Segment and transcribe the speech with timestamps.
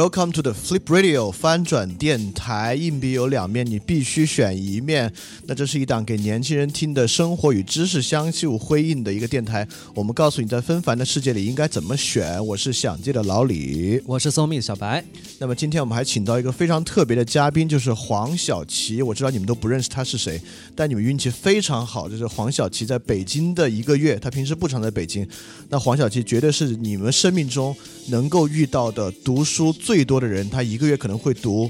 [0.00, 2.74] Welcome to the Flip Radio 翻转电台。
[2.74, 5.12] 硬币有两面，你必须选一面。
[5.44, 9.68] 那这是一档给年轻人听的生活与知识相互辉映的一个电台。
[9.94, 12.42] 我们告诉你，在纷繁的世界里应该怎么选。
[12.46, 15.04] 我是想借的老李，我是松蜜的小白。
[15.38, 19.02] 那么今天我们还请到一个非常特别的嘉宾，就是黄小琪。
[19.02, 20.40] 我知道你们都不认识他是谁，
[20.74, 24.18] 但你们运气非常好，就是黄小琪在北京的一个月。
[24.18, 25.28] 他平时不常在北京。
[25.68, 29.70] 那黄小琪绝对是你们生命中能够遇到的读书。
[29.90, 31.68] 最多的人，他一个月可能会读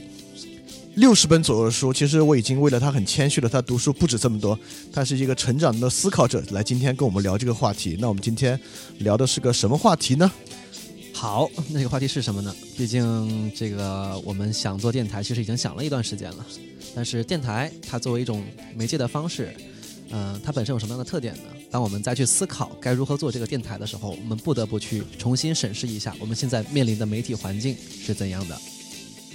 [0.96, 1.90] 六十本左右的书。
[1.90, 4.58] 其实我已经为了他很谦虚了，他读书不止这么多。
[4.92, 7.96] 他是一个成长的思考者，来今天跟我们聊这个话题。
[7.98, 8.60] 那我们今天
[8.98, 10.30] 聊的是个什么话题呢？
[11.14, 12.54] 好，那个话题是什么呢？
[12.76, 16.46] 毕竟这个我们想做电台，其实已经想了一段时间了。
[16.94, 18.44] 但是电台它作为一种
[18.76, 19.54] 媒介的方式，
[20.12, 21.42] 嗯，它本身有什么样的特点呢？
[21.70, 28.60] 当我们再去思考该如何做这个电台的时候，我们不得不去重新审视一下我们现在面临的媒体环境是怎样的。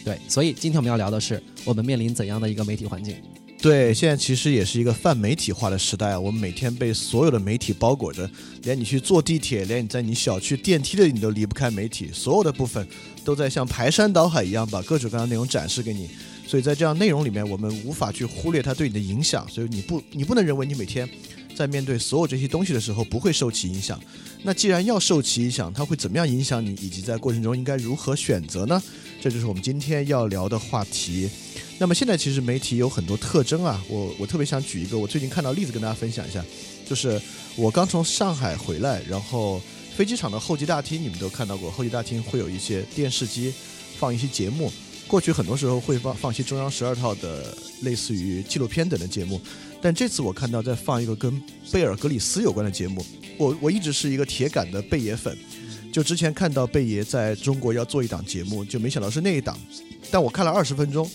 [0.04, 3.16] 对，所以今天我们要聊的是我们面临怎样的一个媒体环境。
[3.62, 8.30] 对，现在其实也是一个泛媒体化的时代啊，我们每天被所有的媒体包裹着，
[8.64, 12.86] 连你去坐地铁，连你在你小区电梯的你都离不开媒体，所有的部分
[13.23, 16.10] 都在像排山倒海一样把各种各样的内容展示给你。
[16.48, 21.10] 所以在这样内容里面，我们无法去忽略它对你的影响，所以你不，你不能认为你每天。
[21.56, 23.98] 在面对所有这些东西的时候，不会受其影响。
[24.44, 26.73] 那既然要受其影响，它会怎么样影响你？
[26.82, 28.84] 以及在过程中应该如何选择呢？
[29.22, 31.30] 这就是我们今天要聊的话题。
[31.78, 36.44] 那么现在其实媒体有很多特征啊，我我特别想举一个我最近看到例子跟大家分享一下，
[36.86, 37.22] 就是
[37.55, 39.61] 我刚从上海回来，然后
[39.95, 43.54] 飞机场的候机大厅你们都看到过，候机大厅会有一些电视机
[43.98, 44.70] 放一些节目。
[45.08, 49.39] 过去很多时候会放放些中央十二套的类似于纪录片等的节目，
[49.82, 53.05] 但这次我看到在放一个跟贝尔格里斯有关的节目。
[53.38, 55.38] 我我一直是一个铁杆的贝爷粉，
[55.92, 59.58] 就之前看到贝爷在中国要做一档节目，就没想到是那一档。
[60.10, 61.10] 但我看了二十分钟，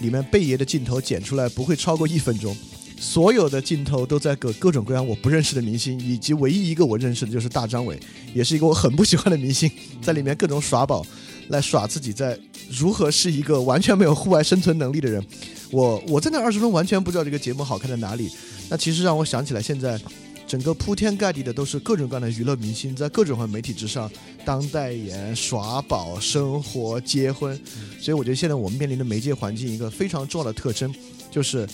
[0.00, 2.56] 里面贝爷的镜头剪出来不会超过一分钟，
[2.98, 7.98] 所有的镜头都在各各种各样我不认识的明星，以及唯一一个我认识的就是大张伟，
[8.32, 11.04] 也是一个我很不喜欢的明星，在里面各种耍宝。
[11.48, 12.38] 来耍自己在
[12.70, 15.22] 如何是一个完全没有户外生存能力的人，
[15.70, 18.30] 我我在那二十分完全不知道这个节目好看在哪里。
[18.70, 20.00] 那其实让我想起来，现在
[20.46, 24.10] 整个铺天盖地的都是各种各样的娱乐明星，在各种各样媒体之上
[24.44, 27.58] 当代言、耍宝、生活、结婚。
[28.00, 30.92] 所以我觉得现在我们面临的媒介环境一个非常重要的特征，
[31.30, 31.68] 就是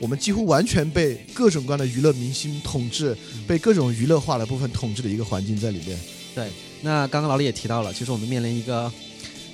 [0.00, 3.16] 我们几乎完全被各种各样的娱乐明星统治，
[3.46, 5.98] 被各种娱乐化的部分统治的一个环境在里面。
[6.34, 6.48] 对，
[6.82, 8.92] 那刚刚老李也提到了，其实我们面临一个。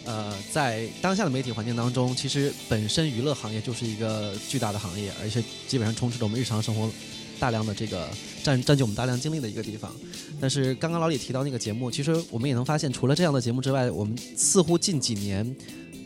[0.05, 6.91] 呃，在当下的媒体环境当中，其实本身娱乐行业就是一个巨大的行业，而且基本上充斥着我们日常生活
[7.39, 8.09] 大量的这个
[8.43, 9.95] 占占据我们大量精力的一个地方。
[10.41, 15.55] 但是刚刚老李提到那个节目，其实我们也能发现，除了这样的节目之外，我们似乎近几年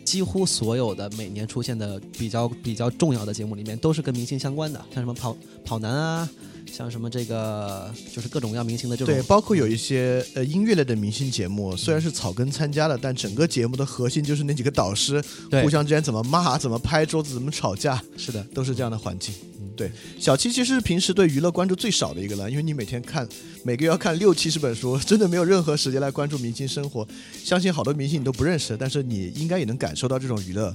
[0.07, 6.29] 几乎所有的每年出现的比较比较重要的节目里面，都是跟明星相关的，像什么跑跑男啊。
[6.73, 15.23] 像什么这个就是各种各样明星的这种对，包括有一些呃音乐类的明星节目，虽然是草根参加的，但整个节目的核心就是那几个导师
[15.63, 18.03] 互相之间怎么骂、怎么拍桌子、怎么吵架。
[18.17, 19.33] 是的，都是这样的环境。
[19.77, 23.29] 对，小七其实平时对娱乐关注最少的一个了，因为你每天看
[23.63, 27.07] 每个月要看六七十本书， 真的没有任何时间来关注明星生活。
[27.45, 30.75] 相信好多明星你都不认识，但是你应该也能感受到这种娱乐。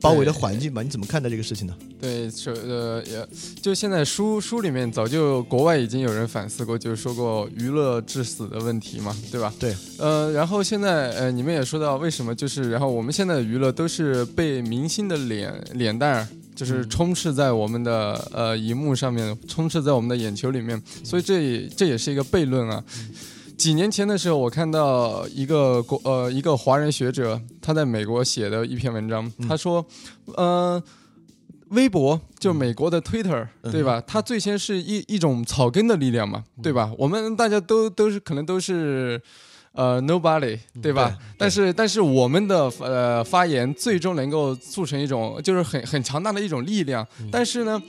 [0.00, 1.72] 包围的环境吧，你怎么看待这个事情呢？
[2.00, 3.24] 对，说呃，也
[3.62, 9.54] 就现在书书里面早就国外已经有人反思过，就是说过娱乐致死的问题嘛，对吧？
[9.60, 22.82] 对，呃，然后现在呃，你们也说到为什么就是，然后我们现在的娱乐都是被明星的脸脸蛋就是充斥在我们的呃荧幕上面，充斥在我们的眼球里面，所以这也这也是一个悖论啊。
[23.56, 29.84] 几年前的时候，我看到一个国呃一个华人学者他在美国写的一篇文章，他说，
[30.36, 30.82] 呃，
[31.68, 34.02] 微博就美国的 Twitter 对吧？
[34.06, 36.92] 它最先是一一种草根的力量嘛，对吧？
[36.98, 39.20] 我们大家都都是可能都是。
[39.72, 41.08] 呃 nobody，对吧？
[41.08, 47.06] 对但是但是我们的呃发言最终能够促成一种就是很很强大的一种力量。
[47.30, 47.80] 但是呢，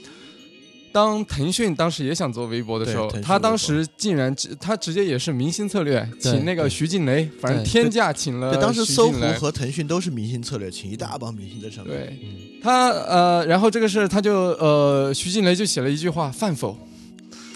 [0.92, 11.94] 当腾讯当时也想做微博的时候他当时竟然直他直接也是明星策略，请那个徐静蕾，反正天价请了对，当时搜狐和腾讯都是明星策略，请一大帮明星在上面。
[11.94, 12.18] 对
[12.62, 16.78] 他呃，然后这个事他就呃，徐静蕾就写了一句话：“饭否？”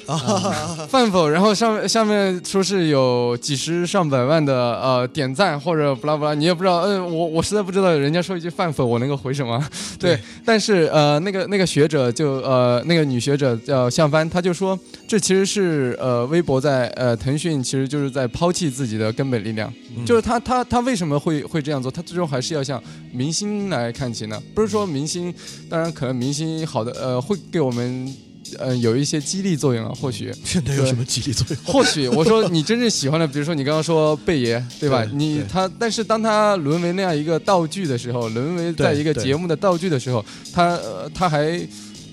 [0.09, 1.29] 啊，饭否？
[1.29, 9.63] 然后上面下面说是有几十上百万的呃点赞或者不拉不拉，你也不知道，嗯、我我实在不知道人家说一句饭否，我能够回什么？
[10.01, 21.91] 对，但是呃，那个那个学者就呃那个女学者叫向帆，她就说这其实是呃微博在呃腾讯其实就是在抛弃自己的根本力量，嗯就是他他他为什么会会这样做？
[21.91, 22.83] 他最终还是要向
[23.13, 24.43] 明星来看齐呢？
[24.55, 25.35] 不是说明星，
[25.69, 28.11] 当然可能明星好的呃会给我们。
[28.59, 31.59] 呃，有一些激励作用啊，或许，现在有什么激励作用？
[31.65, 35.05] 或许我说你真正喜欢的，比如说你刚刚说贝爷，对吧？
[35.13, 41.61] 你他，但是当他沦为那样一个道具的时候，沦为在一个节目的道具的时候，他呃他还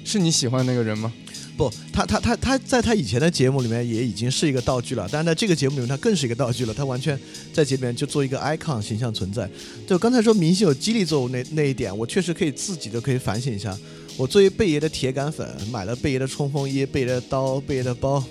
[0.04, 1.12] 是你喜欢的那个人吗？
[1.58, 7.18] 不，他他他他在他以前的节目里面也已经是一个道具了，但是在这个节目里面他更是一个道具了，他完全
[7.54, 9.50] 在节目里面就做一个 icon 形象存在。
[9.88, 13.74] 就刚才说明星有激励作用那那一点，我确实可以自己都可以反省一下。
[14.17, 18.23] 我作为贝爷的铁杆粉，买了贝爷的冲锋衣、贝爷的刀、贝爷的包。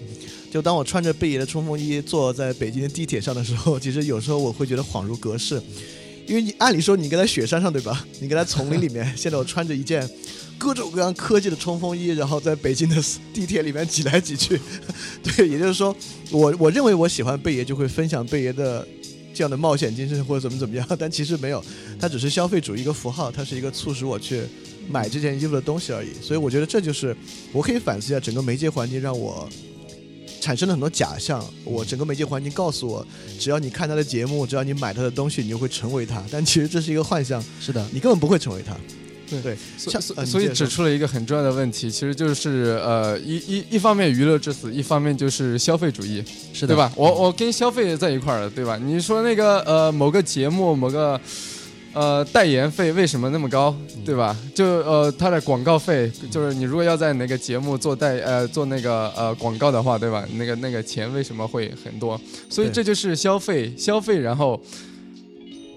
[0.50, 5.60] 就当我穿着贝爷的冲锋衣坐在北京的地铁上的时候，其实有时候我会觉得恍如隔世，
[6.26, 8.06] 因为你按理说你跟在雪山上对吧？
[8.20, 10.08] 你跟在丛林里面，现在我穿着一件
[10.56, 12.96] 各种各样科技的冲锋衣，然后在北京的
[13.34, 14.58] 地铁里面挤来挤去。
[15.22, 15.94] 对，也就是说，
[16.31, 18.86] 我我认为我喜欢贝爷，就会分享贝爷的
[19.34, 21.62] 这样的冒险精神或者怎么怎么样，但其实没有，
[21.98, 24.42] 它只是消费主义一个符号，它是一个促使我去
[24.88, 26.08] 买这件衣服的东西而已。
[26.20, 27.16] 所以我觉得这就是
[27.52, 29.48] 我可以反思一下整个媒介环境让我。
[30.40, 33.06] 产生了很多假象，我整个媒介环境告诉我，
[33.38, 36.22] 只要你看他的节目，只要你买他的东西，你就会成为他。
[36.31, 38.76] 但其实这是一个幻象，是的，你根本不会成为他。
[39.31, 39.56] 对对，
[40.26, 46.22] 所以指出了一个很重要的问题，其实就是呃一一一方面娱乐至死，一方面就是消费主义，
[46.52, 46.92] 是的，对吧？
[46.94, 48.76] 我我跟消费在一块儿了，对吧？
[48.76, 51.19] 你说那个呃某个节目某个。
[51.94, 53.75] 呃，代言费为什么那么高，
[54.05, 54.37] 对吧？
[54.52, 60.26] 就呃，它的广告费，就是你如果要在哪个节目做代呃做那个呃广告的话，对吧？
[60.35, 62.20] 那个那个钱为什么会很多？
[62.50, 64.61] 所以这就是消费，消费，然后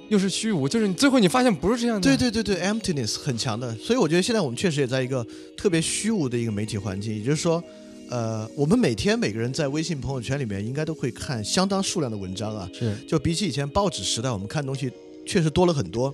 [0.10, 2.02] 又是虚无，就是你最后你发现不是这样的。
[2.02, 5.24] 对对对对，emptiness 很强的，所以我觉得现在我们确实也在一个
[5.56, 7.64] 特别虚无的一个媒体环境，也就是说，
[8.10, 14.92] 呃，我们每天每个人在微信朋友圈里面应该都会看相当数量的文章啊，是就比起以前报纸时代，我们看东西
[15.28, 16.14] 确实多了很多。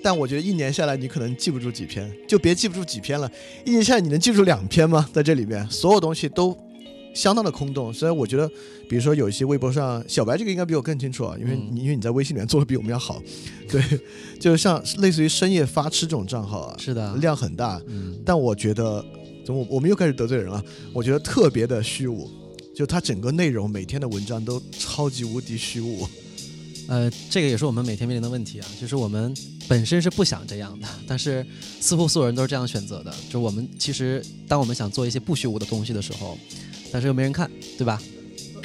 [0.00, 3.30] 但我觉得一年下来，你可能记不住几篇，就别记不住几篇了。
[3.64, 5.10] 一年下来，你能记住两篇吗？
[5.12, 6.56] 在这里面，所有东西都
[7.12, 7.92] 相当的空洞。
[7.92, 8.48] 所以我觉得，
[8.88, 13.20] 比如说有一些微博上，小白这个应该比我更清楚啊，因为因为你在微信里面做的比我们要好。
[13.68, 13.82] 对，
[14.38, 19.04] 就是像类似于深夜发吃这种账号啊，是的，量很大，嗯，但我觉得，
[19.44, 20.64] 怎么我们又开始得罪人了？
[20.92, 22.30] 我觉得特别的虚无，
[22.72, 26.08] 就它整个内容每天的文章都超级无敌虚无。
[26.88, 29.32] 呃，这个也是我们每天面临的问题啊，就是我们
[29.68, 31.46] 本身是不想这样的，但是
[31.80, 33.14] 似乎所有人都是这样选择的。
[33.30, 36.38] 就我们其实，当我们想做一些不虚无的东西的时候，
[36.90, 38.02] 但是又没人看，对吧？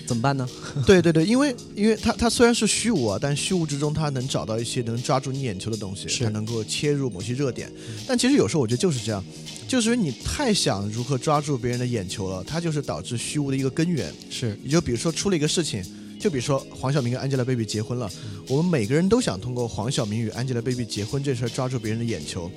[0.08, 0.48] 怎么办呢？
[0.88, 7.70] 对对对，因为因为它它虽然是虚无啊，但虚无之中它能找到一些能抓住你眼球的东西，是它能够切入某些热点。
[8.08, 9.24] 但其实有时候我觉得就是这样，
[9.68, 14.14] 就是因为你太想如何抓住别人的眼球了，它就是导致虚无的一个根源。
[14.30, 15.84] 是你就比如说出了一个事情，
[16.24, 18.10] 就比如说黄晓明跟 Angelababy 结婚了，
[18.48, 22.50] 我们每个人都想通过黄晓明与 Angelababy 结婚这事儿抓住别人的眼球，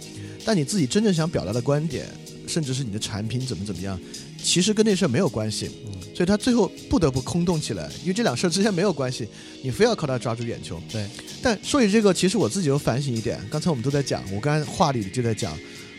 [0.44, 2.06] 但你自己真正想表达的观点，
[2.46, 3.98] 甚至是你的产品怎么怎么样，
[4.40, 5.68] 其实跟那事儿没有关系，
[6.14, 9.26] 所以他最后不得不空洞起来，因为这两事儿之间没有关系，
[9.64, 10.80] 你非要靠它抓住眼球。
[10.92, 11.04] 对，
[11.42, 15.58] 但说起这个，其实我自己有反省一点，刚才我们都在讲，我刚才话里就在讲，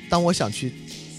[0.10, 0.72] 当我想去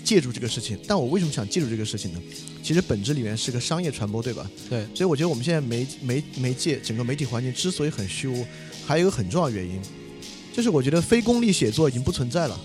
[0.08, 2.20] 借助这个事情，但我为什么想借助这个事情呢？
[2.62, 4.50] 其实本质里面是个商业传播，对吧？
[4.70, 8.46] 对，所以我觉得我们现在媒媒媒介整个媒体环境之所以很虚无，
[8.86, 9.78] 还有一个很重要的原因，
[10.54, 12.58] 就是我觉得非功利写作已经不存在了。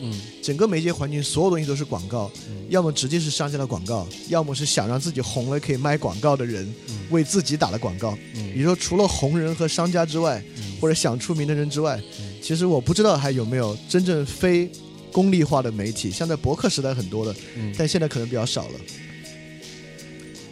[0.00, 0.12] 嗯，
[0.42, 2.30] 整个媒介环境所有东西都是广告，
[2.68, 8.16] 要么直接是商家的广告，要么是想让自己红了可以卖广告的人嗯为自己打的广告。
[8.34, 14.70] 嗯也就是说，除了红人和商家之外，嗯或者想出名的人之外嗯，其实我不知道还有没有真正非
[15.18, 18.74] 功利化的媒体，像在博客时代很多的，嗯，但现在可能比较少了。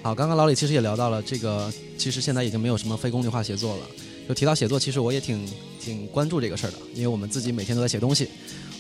[0.03, 3.87] 好，刚刚老李其实也聊到了这个，其实现在已经没有什么非功利化写作了。
[4.29, 5.49] 就提到写作，其实我也挺
[5.81, 8.27] 挺关注这个事儿的，因为我们自己每天都在写东西，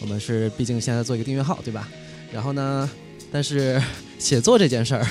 [0.00, 1.88] 我们是毕竟现在做一个订阅号，对吧？
[2.32, 2.90] 然后呢，
[3.30, 3.80] 但是
[4.18, 5.06] 写作这件事儿，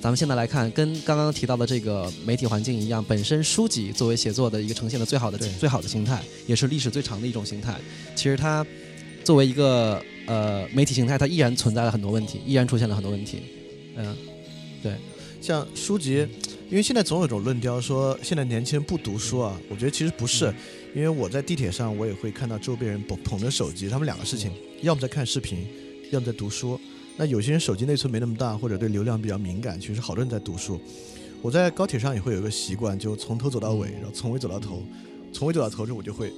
[0.00, 7.74] 咱们现在来看，跟刚刚提到的这个媒体环境一样，本身书籍作为写作的一个呈现的最好的最好的形态，也是历史最长的一种形态。
[8.14, 8.64] 其实它
[9.24, 13.42] 作为一个呃媒体形态，它依然存在了很多问题，依然出现了很多问题。
[13.96, 14.16] 嗯，
[14.82, 14.94] 对
[15.40, 16.26] 像书籍，
[16.70, 20.54] 因为现在总有一种论调说现在年轻人不读书啊，我觉得其实不是，
[20.94, 24.50] 因为我在地铁上我也会看到周边人捧捧着手机，他们两个事情，
[24.82, 25.66] 要么在看视频，
[26.10, 26.78] 要么在读书。
[27.16, 30.80] 那有些人手机内存没那么大，或者对流量比较敏感，其实好多人在读书。
[31.42, 34.82] 我在高铁上也会有一个习惯，就从头走到尾，然后从尾走到头，
[35.32, 36.32] 从尾走到头之后，我就会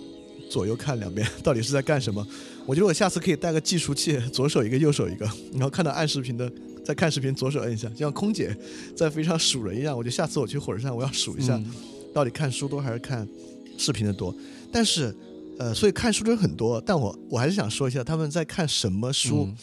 [0.55, 2.25] 左右看两边， 到底是在干什么。
[2.65, 6.49] 我觉得我下次可以带个计数器，左手一个，右手一个， 然后看到按视频的，
[6.85, 8.57] 在看视频，左手摁一下，就像空姐
[8.97, 9.97] 在飞机上数人一样。
[9.97, 11.67] 我觉得下次我去火车站，我要数一下，嗯
[12.15, 13.29] 到底看书多还是看
[13.77, 14.33] 视频的多。
[14.71, 15.13] 但是，
[15.59, 19.49] 呃，所以看书的人很多，但我我还是想说一下他们在看什么书。
[19.49, 19.57] 嗯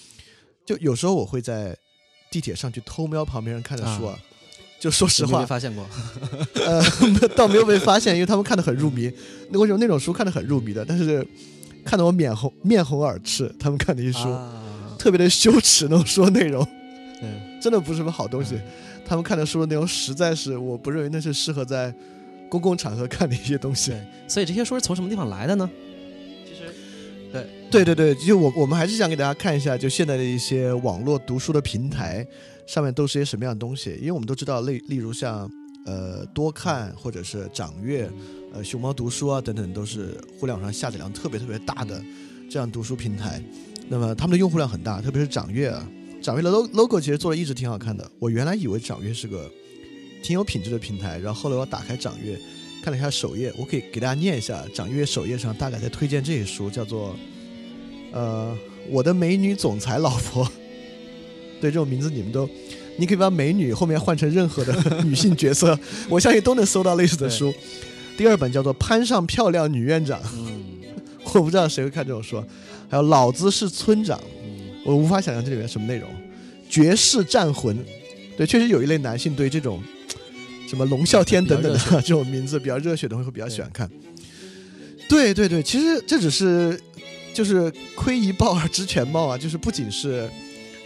[0.64, 1.76] 就有时候我会在
[2.30, 4.14] 地铁上去偷瞄旁边人看的书啊。
[4.14, 4.20] 啊
[4.82, 5.86] 就说实话没，发现过？
[6.66, 6.84] 呃，
[7.36, 9.12] 倒没有被发现，因为他们看得很入迷。
[9.52, 10.84] 那为什么那种书看得很入迷的？
[10.84, 11.26] 但是
[11.86, 14.58] 看得我面红面红耳赤，他们看那些书、啊
[14.98, 16.68] 特别的羞耻，那种书内容
[17.24, 18.60] 嗯，真的不是什么好东西。
[19.04, 21.92] 他们看的书的内容实在是，我不认为那是适合在
[22.50, 23.94] 公共场合看的一些东西。
[24.28, 25.70] 所以这些书是从什么地方来的呢？
[26.46, 26.72] 其实，
[27.32, 32.24] 对，对对对，就我我们还是想给大家看一下，就现在的一些网络读书的平台
[32.72, 35.52] 上面都是些什么样的东西，因为我们都知道，例例如像
[35.84, 38.10] 呃多看或者是掌阅、
[38.54, 42.02] 呃熊猫读书啊等等，都是互联网上下载量特别特别大的
[42.50, 43.44] 这样读书平台。
[43.90, 45.86] 那么他们的用户量很大，特别是掌阅啊，
[46.22, 48.10] 掌阅的 logo logo 其实做的一直挺好看的。
[48.20, 49.52] 我原来以为掌阅是个
[50.24, 52.40] 挺有品质的平台，然后后来我打开掌阅。
[52.82, 57.14] 看了一下首页，我可以给大家念一下掌阅首页上大概在推荐这些书，叫做
[58.14, 58.58] 呃，
[58.90, 60.50] 我的美女总裁老婆，
[61.62, 62.50] 对这种名字你们都，
[62.98, 64.74] 你可以把美女后面换成任何的
[65.06, 65.78] 女性角色，
[66.10, 67.54] 我相信都能搜到类似的书。
[68.18, 70.66] 第二本叫做《攀上漂亮女院长 》，嗯
[71.34, 72.44] 我不知道谁会看这种书。
[72.90, 76.10] 还有《老子是村长》，嗯，我无法想象这里面什么内容。
[76.70, 77.78] 绝世战魂，
[78.36, 79.82] 对，确实有一类男性对这种
[80.68, 83.90] 什么龙啸天等等的这种名字比较热血的会比较喜欢看。
[85.08, 86.78] 对对对，其实这只是
[87.34, 90.30] 就是窥一豹而知全貌啊，就是不仅是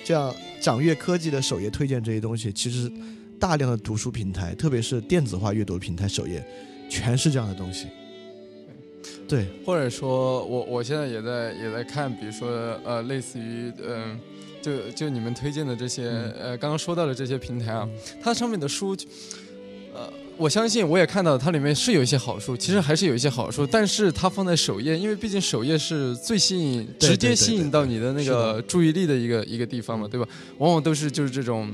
[0.03, 2.91] 这样掌阅科技的首页推荐这些东西，其实
[3.39, 6.43] 大量的读书平台，特别是电子化阅读平台首页，
[6.89, 7.87] 全是这样的东西。
[9.27, 12.49] 对，或者说我我现在也在也在看，比如说
[12.83, 14.19] 呃，类似于嗯、
[14.61, 16.31] 就就你们推荐的这些、嗯。
[16.39, 17.89] 呃，刚刚说到的这些平台啊，
[18.21, 18.97] 它上面的书，呃，
[20.37, 30.27] 我相信我也看到它里面是有一些好处，其实还是有一些好处，但是它放在首页，因为毕竟首页是最吸引、直接吸引到你的那个注意力的一个一个地方嘛，对吧？
[30.57, 31.71] 往往都是就是这种。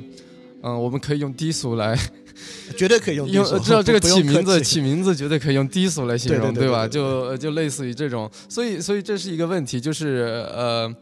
[0.64, 1.98] 嗯，我们可以用低俗来
[2.78, 6.88] 绝对可以用低用俗知道这个 起名字，起名字绝对可以用低俗来形容对容，吧？
[6.88, 10.94] 就呃就类似于这种，所以所以这是一个问题，就是呃。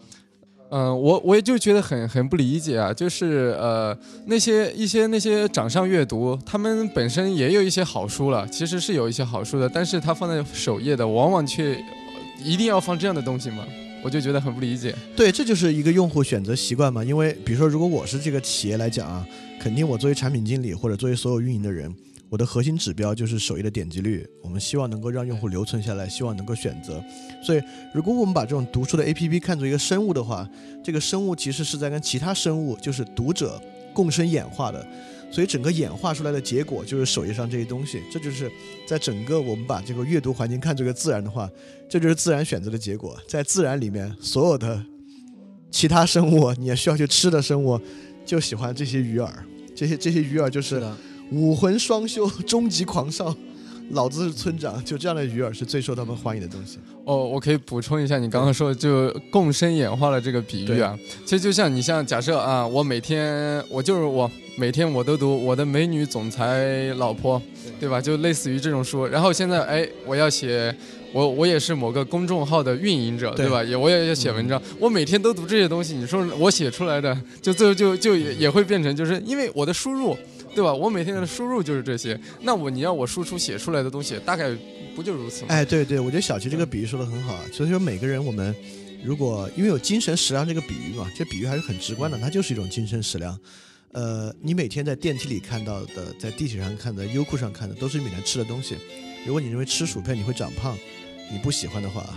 [0.71, 11.83] 嗯、我我也就觉得很很不理解啊，就是呃那些一些那些掌上阅读，他们本身也有一些好书了，其实是有一些好书的，但是他放在首页的，往往却
[12.43, 13.65] 一定要放这样的东西吗？
[14.01, 14.95] 我就觉得很不理解。
[15.15, 17.03] 对，这就是一个用户选择习惯嘛。
[17.03, 19.25] 因为比如说，如果我是这个企业来讲啊，
[19.59, 21.93] 肯定我作为产品经理或者作为所有运营的人，
[22.29, 24.25] 我的核心指标就是首页的点击率。
[24.41, 27.03] 我们希望能够让用户留存下来，希望能够选择。
[27.43, 27.61] 所以，
[27.93, 30.47] 如果我们把这种读书的 APP 看作一个生物的话，
[30.83, 33.61] 这个生物其实是在跟其他生物，就是读者
[33.93, 34.85] 共生演化的。
[35.31, 38.51] 所以整个演化出来的结果就是首页上这些东西，这就是
[38.87, 41.47] 在整个我们把这个阅读环境看作一个自然的话，
[41.87, 43.15] 这就是自然选择的结果。
[43.27, 44.83] 在自然里面，所有的
[45.69, 47.79] 其他生物，你也需要去吃的生物，
[48.25, 49.29] 就喜欢这些鱼饵。
[49.75, 50.97] 这些这些鱼饵就是的，
[51.31, 53.35] 武魂双修、终极狂少，
[53.91, 56.79] 老子是村长，就这样的鱼饵是最受他们欢迎的东西。
[57.05, 67.41] 哦，我可以补充一下你刚刚说的就共生演化的这个比喻啊，其实就像你像假设啊，我每天我就是我每天我都读我的美女总裁老婆，
[67.79, 68.01] 对吧？
[68.01, 70.75] 就类似于这种书，然后现在哎，我要写。
[71.11, 73.63] 我我也是某个公众号的运营者，对对吧？
[73.63, 75.95] 也我也要写文章，我每天都读这些东西。
[75.95, 80.15] 你说我写出来的，就最后就就也也会变成，就是因为我的输入，
[80.55, 80.73] 对吧？
[80.73, 84.55] 我每天的输入就是这些，那我你要我输出写出来的东西，大概
[84.95, 85.47] 不就如此吗？
[85.49, 87.45] 哎，对对，我觉得小齐这个比喻说的很好啊。
[87.53, 88.55] 所以说每个人我们
[89.03, 93.37] 如果因为有精神食粮这个比喻嘛，这比喻还是很直观的，它就是一种精神食粮。
[93.91, 98.75] 呃，你每天在电梯里看到的，在地铁上看的，优酷上看的，都是你每天吃的东西。
[99.25, 100.77] 如果你认为吃薯片你会长胖，
[101.31, 102.07] 你不喜欢的话，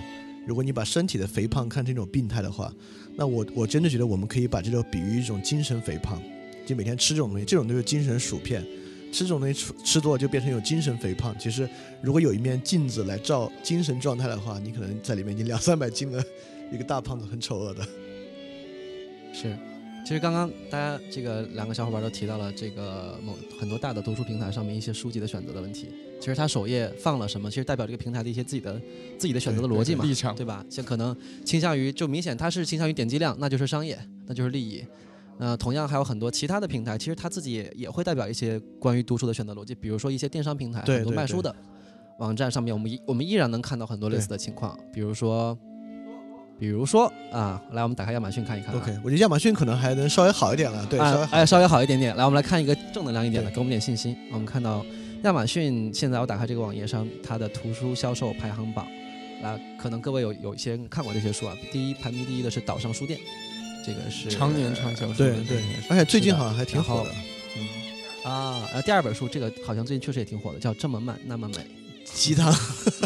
[0.46, 2.72] 如果你把身体的肥胖看成一种病态的话，
[3.16, 6.20] 那我我真的觉得我们可以把这个比喻一种精神肥胖。
[6.66, 8.64] 就每天吃这种东西，这种就是精神薯片。
[9.12, 11.36] 吃这种东西吃吃多了就变成有精神肥胖。
[11.38, 11.68] 其实
[12.00, 16.24] 如果有一面镜子来照精神状态的话，你可能在里面已经两三百斤了，
[16.72, 17.84] 一个大胖子，很丑恶的。
[19.34, 19.54] 是，
[20.02, 25.88] 其实刚刚大家这个两个小伙伴都提到了这个某很多大的读书平台上面一些书籍的选择的问题。
[26.18, 28.80] 其实它首页放了什么，其实代表这个平台的一些自己的
[29.18, 30.64] 自己的选择的逻辑嘛，立场对吧？
[30.70, 31.14] 像可能
[31.44, 34.82] 倾向于就明显它是倾向于点击量，那就是商业，那就是利益。
[35.44, 41.52] 那同样还有很多其他的平台，其实它自己也也会代表一些关于读书的选择逻辑，比如说一些电商平台，很多卖书的
[42.20, 45.58] 网站上面，我们依我们依然能看到很多类似的情况，比如说，
[46.60, 48.80] 比如说啊，来我们打开亚马逊看一看、啊。
[48.80, 51.36] OK，我觉得亚马逊可能还能稍微好一点了，对，稍微好。
[51.36, 52.16] 哎哎，稍微好一点点。
[52.16, 54.16] 来，我们来看一个正能量一点的，给我们点信心。
[54.30, 54.86] 我们看到
[55.24, 58.86] 亚马逊现在我打开这个网页上，它的图书销售排行榜，
[59.42, 61.56] 来，可能各位有有一些人看过这些书啊。
[61.72, 63.18] 第一排名第一的是岛上书店，
[63.84, 65.14] 这个是常年畅销书。
[65.14, 65.32] 对。
[65.44, 68.30] 对，而且最近好像还挺然后火的。
[68.30, 68.68] 啊。
[68.72, 71.56] 呃，第二本书这个好像最近确实也挺火的，叫《这么慢那么美。
[72.04, 72.52] 鸡汤，》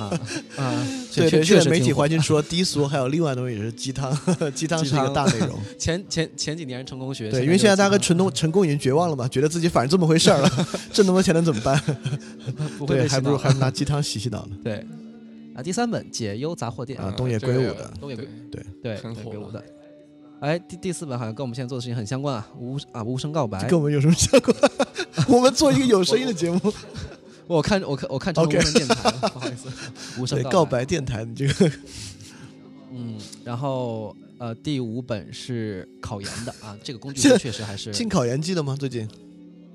[0.00, 0.21] 啊
[0.56, 4.11] 啊，对现在媒体环境说低俗，还有另外的东西也是 鸡汤，
[4.52, 4.83] 鸡汤。
[4.85, 5.56] 是一个大内容。
[5.78, 10.49] 前前前几年成功学，对，因为现在大家跟成成功成功已经绝望了嘛，觉得自己反正这么回事儿了，
[10.92, 11.80] 挣那么多钱能怎么办？
[12.87, 14.02] 对，还不如还是拿鸡汤。
[14.02, 14.56] 洗洗脑呢。
[14.64, 14.85] 对。
[15.54, 19.62] 啊，第三本《解忧杂货店》啊东野圭吾的东野圭对对，很火的。
[20.40, 23.62] 哎，第第四本好像跟我们现在做的事情很相关啊，无啊无声告白。
[23.69, 24.55] 跟我们有什么相关？
[25.28, 26.61] 我们做一个有声音的节目，
[27.47, 29.69] 我看我看我看成无声电台了，不好意思，
[30.21, 30.81] 无声对，告白。
[30.81, 31.73] 白电台，你这个
[32.93, 38.76] 嗯，然后呃，第五本是考研的啊，这个工具确实还是进考研季了吗？
[38.78, 39.09] 最近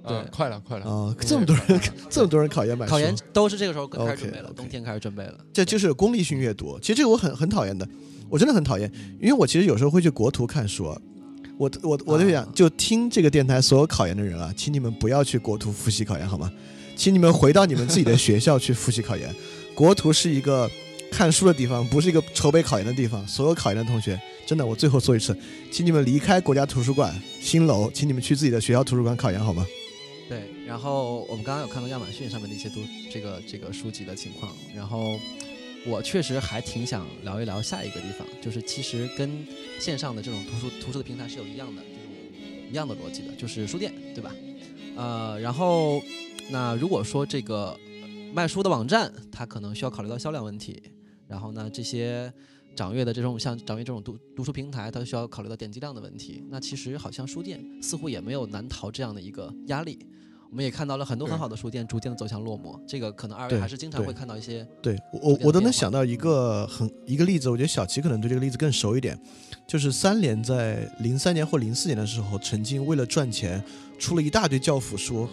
[0.08, 5.36] 对，快了快了啊，这么多人， 这么多人考研买考研都是这个时候开始准备了冬天开始准备了。
[5.53, 6.79] 这就是功利性阅读。
[6.79, 7.88] 其实这个我很很讨厌的，
[8.29, 11.00] 我真的很讨厌，因为我其实有时候会去国图看书啊。
[11.58, 16.51] 我我我就想，啊就听这个电台所有考研的人啊，请你们不要去国图复习考研好吗？
[16.96, 19.33] 请你们回到你们自己的学校去复习考研。
[19.75, 20.70] 国图是一个
[21.11, 23.27] 看书的地方，不是一个筹备考研的地方。
[23.27, 25.37] 所有考研的同学，真的，我最后说一次，
[25.72, 29.66] 请你们离开国家图书馆新楼，请你们去自己的学校图书馆考研好吗？
[30.72, 32.79] 然后我们刚刚有看到亚马逊上面的一些读
[33.12, 35.20] 这个这个书籍的情况，然后
[35.86, 39.46] 我确实还挺想聊一聊下一个地方，就是其实跟
[39.81, 44.34] 线上的这种图书图书的平台是有一样的这种一样的逻辑的，就是书店，对吧？
[44.96, 46.01] 呃，然后
[46.50, 47.77] 那如果说这个
[48.34, 50.81] 卖书的网站，它可能需要考虑到销量问题，
[51.27, 52.31] 然后呢这些。
[52.74, 56.42] 掌阅的这种像掌阅这种读读书平台，它需要考虑到点击量的问题。
[56.50, 60.00] 那其实好像书店似乎也没有难逃这样的一个压力。
[60.51, 69.18] 我们也看到了很多很好的书店逐渐的走向落寞，这个可能二位还是经常会看到一些对我我都能想到一个很一个例子，我觉得小齐可能对这个例子更熟一点，
[69.66, 73.64] 就是三联在零三年或零四年的时候，曾经为了赚钱
[73.98, 75.25] 出了一大堆教辅书，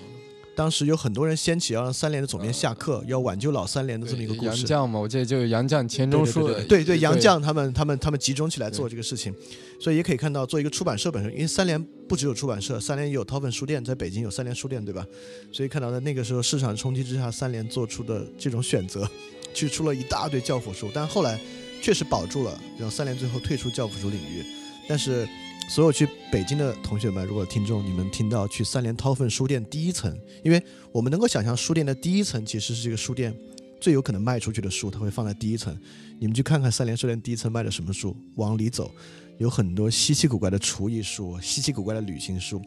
[0.58, 4.46] 当时有很多人掀起要让三联的总编下课，要挽救老三联的这么一个故事。
[4.46, 9.32] 杨绛嘛，我记得就是杨绛、钱对钟书对对杨绛他们他们他们集中起来做这个事情，
[9.78, 15.06] 所以也可以看到，做一个出版社本身，因为三联不只有出版社，三联也有韬奋书店，在北京有三联书店，对吧？
[15.52, 19.08] 所以看到在那个时候市场冲击之下，三联做出的这种选择，
[19.54, 21.38] 去出了一大堆教辅书，但后来
[21.80, 24.44] 确实保住了，然后三联最后退出教辅书领域，
[24.88, 25.24] 但是。
[25.68, 33.34] 所有去北京的同学们，如果听众你们听到去三联韬奋书店第一层，因为我们能够想象书店的第一层其实是这个书店
[33.80, 35.76] 最有可能卖出去的书，它会放在第一层。
[36.18, 38.90] 你们去看看三联书店第一层卖的什么书，往里走，
[39.36, 42.60] 有很多稀奇古怪的厨艺书、稀奇古怪的旅行书、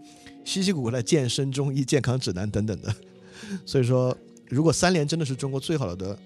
[0.45, 2.95] 稀奇古怪的健身中医健康指南等等的。
[3.65, 4.15] 所以说，
[4.47, 6.17] 如果三联真的是中国最好的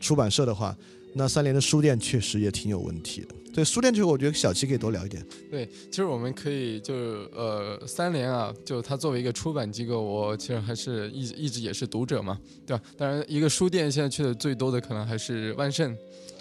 [0.00, 0.76] 出版社的话，
[1.14, 3.28] 那三联的书店确实也挺有问题的。
[3.54, 5.24] 对书店这个，我觉得小七可以多聊一点。
[5.48, 6.94] 对，其实我们可以就
[7.32, 12.36] 呃三联啊，就它作为一个出版机构，我其实还是一直一直也是读者嘛，
[12.66, 12.82] 对吧？
[12.96, 15.96] 当然，一个书店现在去的最多的可能还是万盛，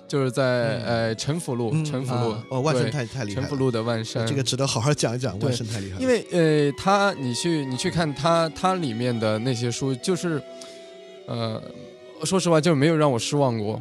[0.08, 5.38] 就是在、呃陈府路，嗯陈府路、啊哦，万盛太太厉害了，陈府路的万盛，这个值得好好讲一讲。
[5.39, 10.41] 万盛太厉害了，因为呃，它你去你去看它它里面的那些书，就是
[11.28, 11.62] 呃，
[12.23, 13.80] 说实话就没有让我失望过。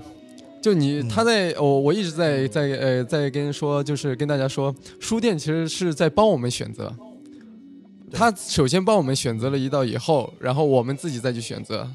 [0.63, 6.95] 就你嗯他在我、我一直在在呃在跟说，就是跟大家说，书店其实是在帮我们选择。
[8.13, 11.91] 他首先帮我们选择了一道以后，然后我们自己再去选择，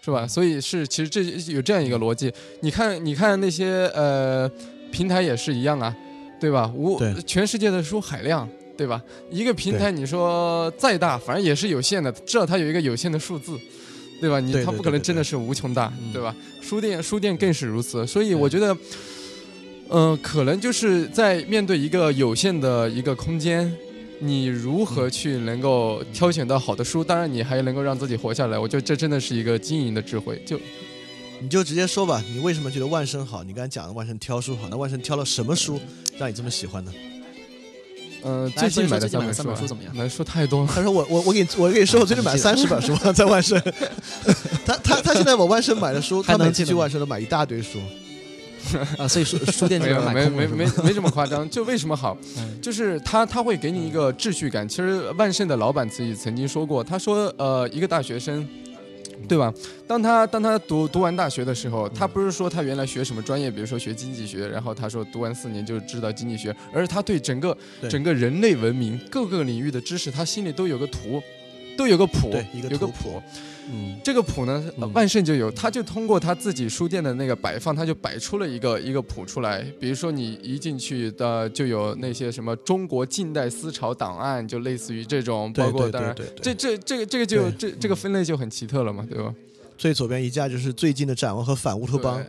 [0.00, 0.26] 是吧？
[0.26, 1.22] 所以是其实这
[1.52, 2.32] 有这样一个逻辑。
[2.60, 4.48] 你看，你看那些呃
[4.92, 5.96] 平台也是一样啊，
[6.38, 6.70] 对吧？
[6.76, 8.46] 无全世界的书海量，
[8.76, 9.02] 对吧？
[9.30, 13.58] 一个平台你说再大，反正也是有限的，至少它有一个有限的数字，
[14.20, 14.40] 对吧？
[14.40, 16.34] 你对对它不可能真的是无穷大，嗯对吧？
[16.60, 18.76] 书店书店更是如此，所以我觉得，
[19.90, 23.70] 嗯、可能就是在面对一个有限的一个空间，
[24.20, 27.04] 你如何去能够挑选到好的书？
[27.04, 28.58] 当然，你还能够让自己活下来。
[28.58, 30.42] 我觉得这真的是一个经营的智慧。
[30.46, 30.58] 就
[31.40, 33.44] 你就直接说吧，你为什么觉得万圣好？
[33.44, 35.78] 你刚才讲的万圣挑书好，那万圣挑了什么书
[36.16, 36.92] 让你这么喜欢呢？
[38.24, 40.70] 嗯，最近买的三本书怎么样买的书太多了。
[40.74, 43.60] 他说我我我给你我给你说，我最近买了三十本书 在万盛。
[44.64, 47.78] 他他他现在往万盛买的书，他每次去万盛都买一大堆书。
[48.96, 52.16] 啊，所以书书店里没有没面买空了没没没这么夸张，就为什么好？
[52.38, 54.66] 嗯就是他他会给你一个秩序感。
[54.66, 58.46] 其实万盛的老板自己曾经说过，他说呃一个大学生。
[59.28, 59.52] 对吧？
[59.86, 71.22] 当他当他读读完大学的时候，他不是说他原来学什么专业，比如说学经济学，然后他说读完四年就知道经济学，而是他对整个对整个人类文明各个领域的知识，他心里都有个图，
[71.76, 73.22] 都有个谱，一个有个谱。
[73.70, 79.62] 嗯，这个谱呢，万盛就有，他就通过他自己书店的那个摆放，他就摆出了一个一个谱出来。
[79.80, 86.14] 比如说你一进去的就有那些什么中国近代思潮档案，就类似于这种，包括当然。
[86.42, 89.34] 这这这个这个就这这个分类就很奇特了嘛，对吧？
[89.76, 92.24] 最左边一架就是最近的展望和反乌托邦，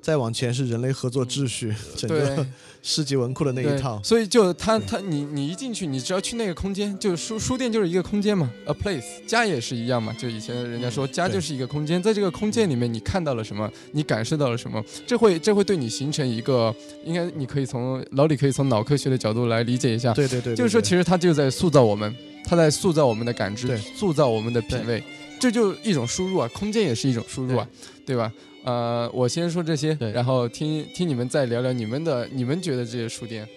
[0.00, 2.46] 再往前是人类合作秩序，整个
[2.86, 4.00] 对世纪文库的那一套。
[4.02, 10.12] 所以就他他你你一进去，你只要去那个空间，就书书店就是一个空间嘛，a place，家也是一样嘛。
[10.18, 25.02] 就以前人家说家就是一个空间，在这个空间里面，你看到了什么，你感受到了什么，这会这会对你形成一个，应该你可以从老李可以从脑科学的角度来理解一下，对对对，就是说其实实他就在塑造我们，他在塑造我们的感知，塑造我们的品味，
[25.38, 27.68] 这就一种输入啊，空间也是一种输入啊，
[28.06, 28.32] 对吧？
[28.66, 33.48] 呃，我先说这些对，然后听听你们再聊聊你们的，你们觉得这些书店。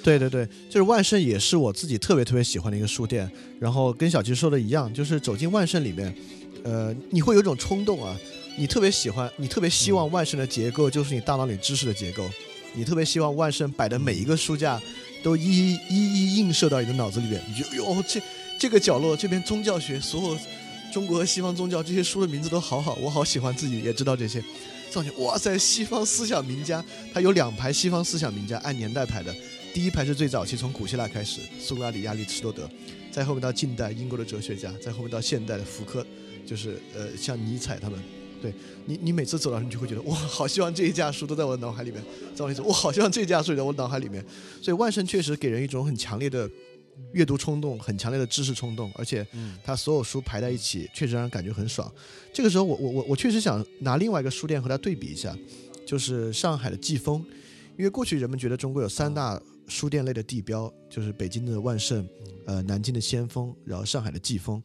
[0.00, 3.28] 对对对，就是万圣也是我自己特别特别喜欢的一个书店。
[3.58, 6.14] 然后跟小齐说的一样，就是走进万圣里面，
[6.62, 8.16] 呃，你会有一种冲动啊，
[8.56, 12.24] 你特别喜欢，你特别希望万圣的结构就是你大脑里知识的结构，
[12.72, 14.80] 你特别希望万圣摆的每一个书架
[15.20, 18.22] 都一一一一映射到你的脑子里面，你就哟这
[18.56, 20.38] 这个角落这边宗教学所有
[20.92, 24.42] 中国和西方宗教这些书的名字都好好，我好喜欢自己也知道这些。
[24.90, 29.34] 上去哇塞，西方思想名家，它有两排西方思想名家，按年代排的。
[29.72, 32.68] 第一排是最早期，从古希腊开始，苏格拉底、亚里士多德，
[33.12, 36.04] 再后面到近代英国的哲学家，再后面到现代的福柯，
[36.44, 38.00] 就是呃像尼采他们。
[38.42, 38.52] 对
[38.86, 42.02] 你，你每次走到你就会觉得哇，好希望这一架书都在我的脑海里面。
[42.34, 44.24] 再往里走，我好希望这架书在我脑海里面。
[44.62, 46.50] 所以万圣确实给人一种很强烈的
[47.12, 49.26] 阅读冲动，很强烈的知识冲动，而且
[49.64, 51.92] 他所有书排在一起，确实让人感觉很爽。
[52.32, 55.36] 这个时候我，我我我确实想拿另外一个书店和他对比一下，
[55.86, 57.24] 就是上海的季风，
[57.76, 62.06] 因为过去人们觉得中国有三大书店类的地标，就是北京的万盛，
[62.46, 64.62] 呃，南京的先锋，然后上海的季风。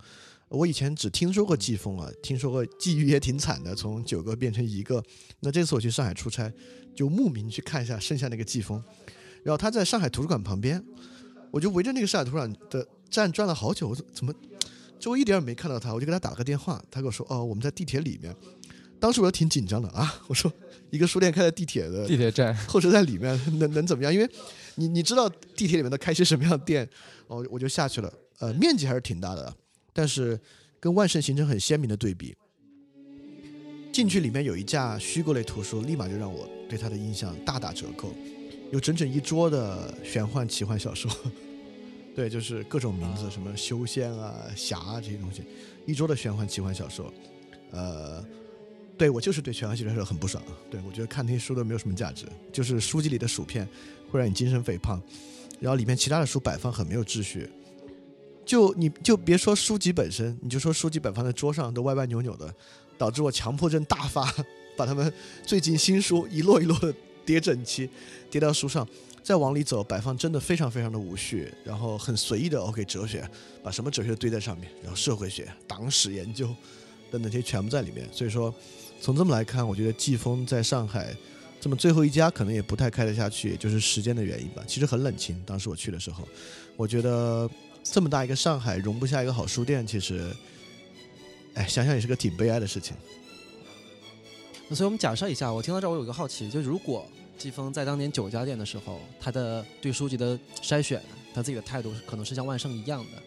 [0.48, 5.04] 我以前只听说过季风啊，听说过季遇也挺惨的，从九个变成一个。
[5.40, 6.52] 那这次我去上海出差，
[6.96, 8.82] 就慕名去看一下剩下那个季风。
[9.44, 10.82] 然后他在上海图书馆旁边，
[11.56, 14.34] 我就围着那个上海图书馆的站转了好久，我说怎么
[15.00, 18.36] 周围一点也没看到他，我就给他打了个电话，他跟我说哦我们在地铁里面。
[19.00, 20.52] 当时我就挺紧张的啊，我说
[20.90, 24.14] 一个书店开在地铁的地铁站，候车在里面能能怎么样？
[24.14, 24.30] 因为
[24.76, 26.86] 你你知道地铁里面都开些什么样的店，
[27.28, 28.12] 哦，我就下去了。
[28.40, 29.56] 呃，面积还是挺大的，
[29.94, 30.38] 但是
[30.78, 32.36] 跟万盛形成很鲜明的对比。
[33.94, 38.14] 进去里面有一架虚构类图书，立马就让我对它的印象大打折扣。
[38.72, 41.10] 有整整一桌的玄幻奇幻小说，
[42.16, 45.44] 对，就是各种名字，什么修仙啊、侠啊这些东西，
[45.86, 47.14] 一桌的玄幻奇幻小说。
[47.72, 48.24] 呃，
[48.98, 50.42] 对我就是对玄幻奇幻小说很不爽。
[50.72, 53.68] 对我觉得看那些书都没有什么价值，就是书籍里的薯片
[54.10, 55.02] 会让你精神肥胖，
[55.60, 57.50] 然后里面其他的书摆放很没有秩序。
[58.46, 62.54] 就你就别说书籍本身，你就说书籍摆放在桌上都歪歪扭扭的，
[62.98, 64.34] 导致我强迫症大发，
[64.78, 65.12] 把他们
[65.44, 66.94] 最近新书一摞一摞的
[67.26, 67.90] 叠整齐，
[68.30, 68.88] 叠到书上，
[69.26, 73.28] 再往里走，摆放真的非常非常的无序，然后很随意的 OK 哲学，
[73.64, 76.46] 把什么哲学堆在上面，然后社会学、党史研究
[77.10, 78.08] 等等这些全部在里面。
[78.12, 78.54] 所以说，
[79.02, 81.12] 从这么来看，我觉得季风在上海
[81.60, 84.64] 这么最后一家可能也不太开得下去，也就是时间的原因吧。
[84.68, 86.28] 其实很冷清，当时我去的时候，
[86.78, 87.50] 我觉得
[87.82, 90.32] 这么大一个上海容不下一个好书店，其实，
[91.56, 92.96] 哎，想想也是个挺悲哀的事情。
[94.70, 97.08] 那所以我们假设一下，我听到这儿我有一个好奇，就如果
[97.38, 101.02] 季风在当年九家店的时候，他的对书籍的筛选，
[101.34, 103.22] 他自己的态度可能是像万盛一样的，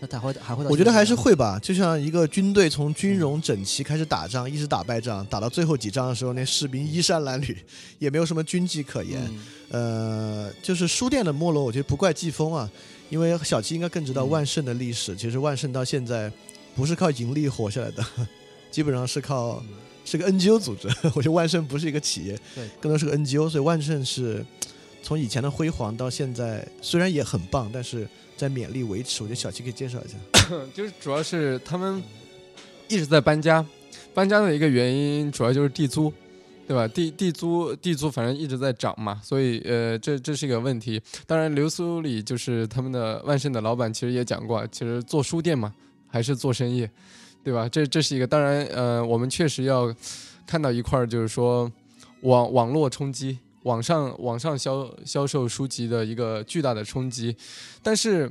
[0.00, 7.56] 那他会还会我觉得还是会吧，就像一个军队从军容整齐开始打仗，一直打败仗，打到最后几仗的时候，那士兵衣衫褴褛
[7.98, 9.20] 也没有什么军纪可言。
[9.30, 9.40] 嗯
[9.72, 12.70] 呃，就是书店的没落，我觉得不怪季风啊，
[13.08, 15.16] 因为小七应该更知道嗯万盛的历史。
[15.16, 16.30] 其实万盛到现在
[16.74, 18.04] 不是靠盈利活下来的，
[18.70, 19.62] 基本上是靠
[20.04, 20.88] 是个 NGO 组织。
[21.14, 24.44] 我觉得万盛不是一个企业，对，更多是个 NGO，所以万盛是
[25.02, 29.22] 从以前的辉煌到现在，虽然也很棒，但是在勉力维持。
[29.22, 30.16] 我觉得小七可以介绍一下。
[30.74, 32.02] 就是主要是他们
[32.88, 33.64] 一直在搬家，
[34.12, 36.12] 搬家的一个原因主要就是地租，
[36.66, 36.86] 对吧？
[36.88, 41.00] 地地租地租反正一直在涨嘛，所以呃，这这是一个问题。
[41.26, 45.72] 当然，流苏里就是他们的万盛的老板，其实也讲过，其实做书店嘛，
[46.08, 46.88] 还是做生意，
[47.44, 47.68] 对吧？
[47.68, 49.94] 这这是一个，当然呃，我们确实要
[50.46, 51.70] 看到一块儿，就是说
[52.22, 53.38] 网网络冲击。
[53.64, 57.36] 网上网上销销售书籍的一个巨大的冲击，
[57.80, 58.28] 但是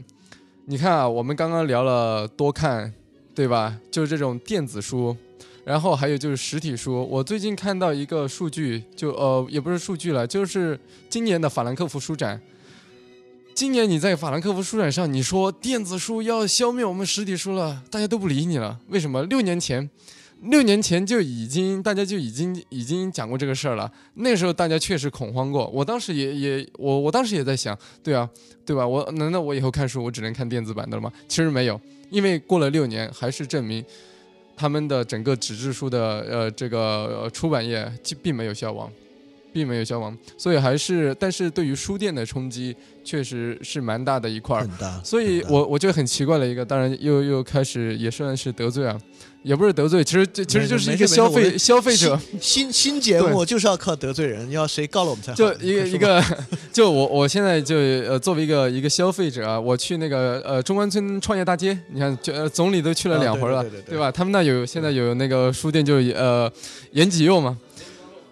[0.66, 2.94] 你看啊，我们刚刚聊了多看，
[3.34, 3.80] 对吧？
[3.90, 5.16] 就是这种电子书，
[5.64, 7.08] 然后还有就是实体书。
[7.10, 10.78] 我最近看到一个数据，就呃也不是数据了，就是
[11.10, 12.38] 今年的法兰克福书展。
[13.54, 18.80] 今年你在法兰克福书展上，你说电子书要消灭我们实体书了，大家都不理你了。
[18.88, 19.24] 为什么？
[19.24, 19.90] 六年前。
[20.46, 23.92] 六年前就已经，大家就已经已经讲过这个事儿了。
[24.16, 28.28] 那时候大家确实恐慌过，我当时也也我我当时也在想，对啊，
[28.66, 28.88] 对吧？
[28.88, 31.14] 我难道我以后看书我只能看电子版的了吗？
[31.28, 33.86] 其实没有，因为过了六年，还是证明
[34.58, 37.88] 他们的整个纸质书的呃这个出版业
[38.24, 38.92] 并没有消亡，
[39.52, 40.18] 并没有消亡。
[40.38, 44.62] 所以还是，但是对于书店的冲击确实是蛮大的一块儿。
[44.62, 45.02] 很大。
[45.04, 49.00] 所以我我觉得很奇怪的一个，当然又又开始也算是得罪啊。
[49.44, 55.36] 也不是得罪，其实这其实就是一个消费消费者新新节目就是要靠得罪人，要谁告了我们才好。
[55.36, 56.24] 就一个一个，
[56.72, 64.12] 就我我现在就呃作为一个一个消费者啊，我去那个呃中关村创业大街，你看就呃总理都去了两回了，对吧？
[64.12, 66.48] 他们那有现在有那个书店，就呃
[66.92, 67.58] 延吉佑嘛，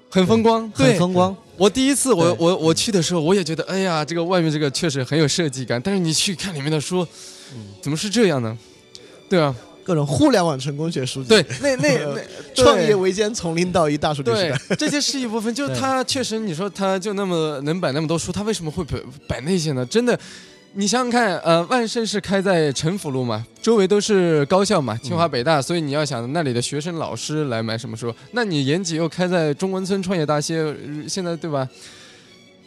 [0.10, 1.36] 很风光，很风光。
[1.56, 7.06] 我第一次我我我去的时候，我也觉得哎呀，这个外面这个确实很有设计感，但是你去看里面的书，
[7.82, 8.58] 怎么是这样呢？
[9.30, 9.56] 对啊。
[9.82, 12.22] 各种互联网成功学书籍，对，那那 那
[12.54, 15.52] 创业维艰从零到一大数据时代，这些是一部分。
[15.56, 19.84] 就是他确实，你说他就那么能摆那么多书，他为什么会摆摆那些呢？
[19.84, 20.20] 真的，
[20.74, 30.64] 你想想看，呃，万盛是开在陈府路嘛，周围都是高校嘛，清华北大，所以你要想那里的学生老师来买什么书，那你延吉又开在中关村创业大街，
[31.08, 31.68] 现在对吧？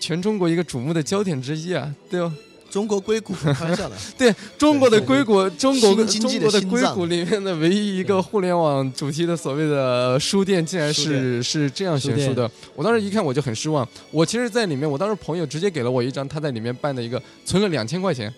[0.01, 2.33] 全中国一个瞩目的焦点之一啊，对吧？
[2.73, 12.51] 中国硅谷 开玩笑的，对中国的硅谷，中国中国的硅谷里面的唯一一个互联网主题的所谓的书店，竟然是是这样选书的。
[12.75, 13.87] 我当时一看我就很失望。
[14.11, 18.33] 我其实，在里面，我当时朋友直接给了我一张他在里面办的一个存了两千块钱，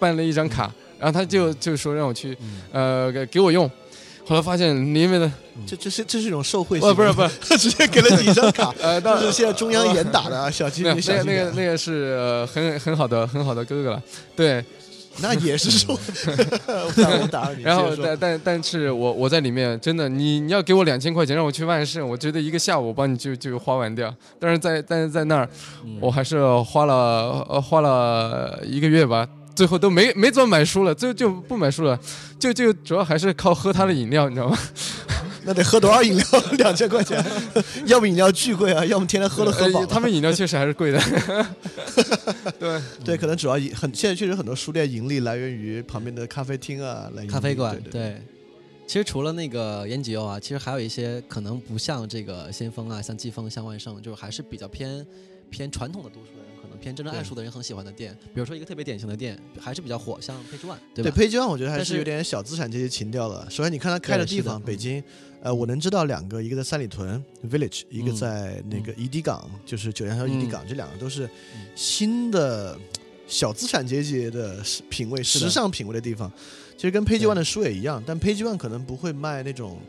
[0.00, 0.68] 办了一张卡，
[0.98, 2.36] 然后他就就说让我去，
[2.72, 3.70] 呃，给给我用。
[4.26, 5.30] 后来发现里面的
[5.66, 14.02] 这这是这是一种受贿，不不是不是， 直接给了你一张卡， 呃，这是现在中央严打的啊，小金，那个那个那个是很很好的很好的哥哥了，
[14.34, 14.64] 对，
[15.22, 17.62] 那也是受我，打你。
[17.62, 25.48] 然后但但但是我我在里面真的，你你要给我两千块钱让我去万盛，我觉得一个下午帮你就就花完掉，但是在但是在那儿，
[26.00, 29.26] 我还是花了呃花了一个月吧。
[29.56, 31.98] 最后都没没怎么买书了，最后就不买书了，
[32.38, 34.58] 就就主要还是靠喝他的饮料，你知道吗？
[35.46, 36.24] 那得喝多少饮料？
[36.58, 37.24] 两千块钱，
[37.86, 39.86] 要么饮料巨贵啊，要么天天喝了喝饱。
[39.86, 41.00] 他们饮料确实还是贵的。
[42.58, 47.80] 对对，可能主要很现在确实很多书店盈利来源于旁边的咖啡厅啊，来咖啡馆。
[47.90, 48.20] 对，
[48.86, 55.06] 其实除了那个烟吉欧啊，其实还有一些可能不像这个先锋啊，像季风、像万盛，就是还是比较偏
[55.48, 56.45] 偏传统的读书人。
[56.80, 61.10] 偏真正爱书的人很喜欢的店，比如说一个特别典型的店，还是比较火，像 Page One，对吧？
[61.10, 63.46] 对，Page One 我觉得还是有点小资产阶级情调了。
[63.50, 65.02] 首先，你看它开的地方，北京，
[65.42, 71.28] 呃，我能知道两个，一个在三里屯 Village，一个在那个怡迪港，就是九江桥怡迪港，这两个都是
[71.74, 72.78] 新的
[73.26, 76.30] 小资产阶级的品味、时尚品味的地方。
[76.76, 79.80] 其实跟 Page One 的书也一样，但 Page One 可能不会卖那种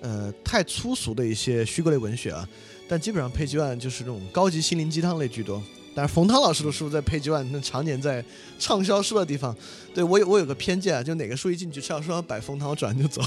[0.00, 2.48] 呃太粗俗的一些虚构类文学啊，
[2.88, 5.62] 但基本上 Page One 就是那种高级心灵鸡汤类居多。
[5.96, 8.22] 但是冯唐老师的书在 Page One 那常年在
[8.58, 9.56] 畅销书的地方，
[9.94, 13.22] 对我有我有个偏见啊，就哪个书一进去畅销书摆冯唐，我转就走，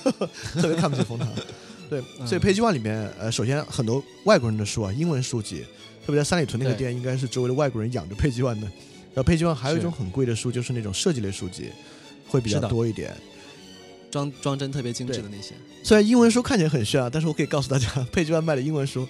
[0.56, 1.28] 特别看不起冯唐。
[1.90, 5.66] 对，所以 Page One 里面，呃，首先很多外国人的书啊，英文书籍，
[6.06, 8.66] 特别在三里屯那个店，应该是周围的外国人养着 Page One 的。
[9.12, 11.68] 然后 Page One 还有一种很贵的书，就是那种设计类书籍，
[12.26, 13.14] 会比较多一点，
[14.10, 15.52] 装装帧特别精致的那些。
[15.82, 19.06] 虽然英文书看起来很炫啊，但是我可以告诉大家，Page One 卖的英文书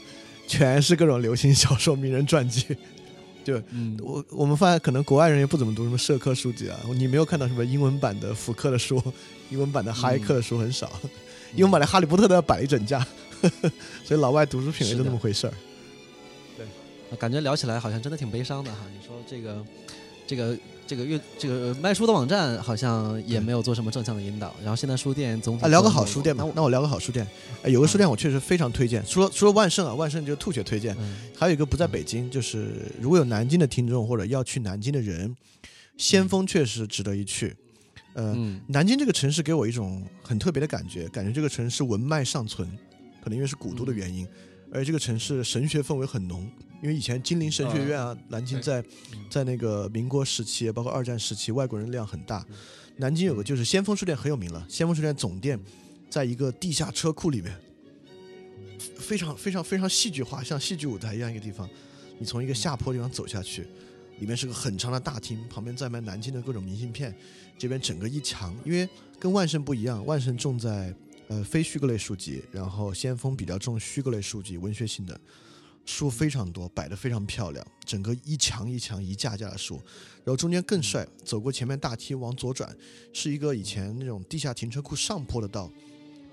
[0.48, 2.76] 全是各种流行小说、名人传记。
[3.44, 3.62] 就
[4.02, 6.80] 我我们发现，可能国外人也不怎么读什么社科书籍啊。
[6.96, 9.00] 你没有看到什么英文版的福克的书，
[9.50, 10.90] 英文版的哈耶克的书很少。
[11.54, 13.06] 英文版的哈利波特都要摆一整架，
[14.04, 15.52] 所以老外读书品味就那么回事儿。
[16.56, 18.78] 对，感觉聊起来好像真的挺悲伤的哈。
[18.92, 19.64] 你说这个，
[20.26, 26.52] 这个这个阅这个卖书的网站好像也没有做什么正向的引导，然后现在书店总体啊，聊个好书店吧那我。
[26.56, 27.26] 那我聊个好书店。
[27.62, 30.94] 哎，有个书店我确实非常推荐，除了除了万盛啊，万盛就吐血推荐。
[30.98, 35.34] 嗯还有一个不在北京，就是如果有南京的听众或者要去南京的人，
[35.96, 37.54] 先锋确实值得一去。
[38.14, 42.68] 呃，嗯南京这个城市给我一种很特别的感觉，感觉这个城市文脉尚存，
[43.22, 44.26] 可能因为是古都的原因，
[44.72, 46.48] 而这个城市神学氛围很浓。
[46.84, 48.84] 因为以前金陵神学院啊，南京在
[49.30, 52.46] 在那个民国时期，包括二战时期，外国人量很大。
[52.98, 55.58] 南京有个就是先锋书店很有名了，先锋书店总店
[56.10, 57.58] 在一个地下车库里面，
[58.98, 61.66] 非常非常非常戏剧化，像戏剧舞台一样一个地方。
[62.18, 63.66] 你从一个下坡地方走下去，
[64.18, 67.16] 里面是个很长的大厅，旁边在卖南京的各种明信片。
[67.56, 68.86] 这边整个一墙，因为
[69.18, 70.94] 跟万盛不一样，万盛重在
[71.28, 75.18] 呃非虚构类书籍，然后先锋比较重虚构类书籍，文学性的
[75.86, 79.74] 书非常多，摆得非常漂亮，整个一墙一墙一架架的书，
[80.24, 82.74] 然后中间更帅，走过前面大梯往左转，
[83.12, 85.70] 是一个以前那种地下停车库上坡的道，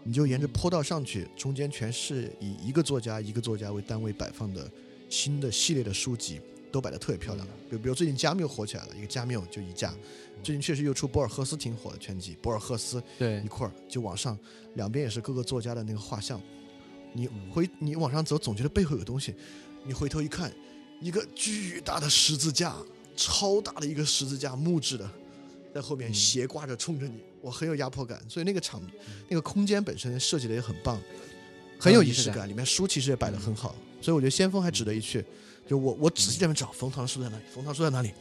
[0.04, 4.70] 你就沿着坡道上去，中间全是以一个作家一个作家为单位摆放的
[5.10, 6.40] 新的系列的书籍，
[6.72, 7.46] 都摆得特别漂亮。
[7.70, 9.94] 比如比如最近加缪火起来了，一个加缪就一架，
[10.42, 13.42] 最近确实又出博尔赫斯挺火的全集，博尔赫斯对。
[13.44, 14.38] 一块儿就往上，
[14.76, 16.42] 两边也是各个作家的那个画像。
[17.14, 19.34] 你回你往上走，总觉得背后有东西，
[19.86, 20.52] 你回头一看，
[21.00, 22.76] 一个巨大的十字架，
[23.16, 25.10] 超大的一个十字架，木质的，
[25.74, 28.22] 在后面斜挂着冲着你，我很有压迫感。
[28.30, 28.82] 所以那个场，
[29.30, 31.02] 那个空间本身设计的也很棒，
[31.80, 32.48] 很有仪式感。
[32.48, 35.24] 里面书其实也摆得很好，所以我觉得先锋还值得一去。
[35.68, 38.12] 就我我仔细在那边找冯唐书在哪里，冯唐书在哪里？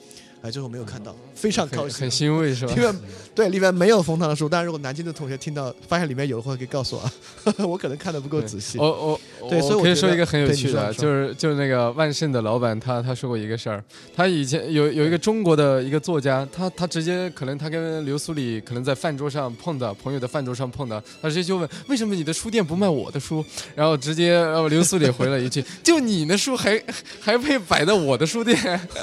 [0.43, 2.11] 哎，最后没有看到，非常高兴很很。
[2.11, 2.91] 欣慰是吧因为
[3.35, 7.13] 对里面没有冯唐的书，但是如果南京的同学听到发现里面有的话，可以告诉我啊，
[7.67, 8.79] 我可能看的不够仔细。
[8.79, 13.83] 我我对所以我我可以说一个很有趣的，就是就是那个万盛的老板，他他说过一个事儿，
[14.15, 26.83] 他以前有有一个中国的一个作家，他他直接可能他跟刘苏里可能在饭桌上碰到，朋友的饭桌上碰到，他直接就问为什么你的书店不卖我的书，然后直接然后刘苏里回了一句， 就你的书还
[27.21, 28.59] 还配摆在我的书店，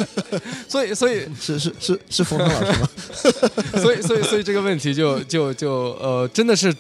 [0.67, 2.90] 所以所以是是是是冯唐老师吗？
[3.82, 6.74] 所以，所以，所以这个问题就就就呃，真的是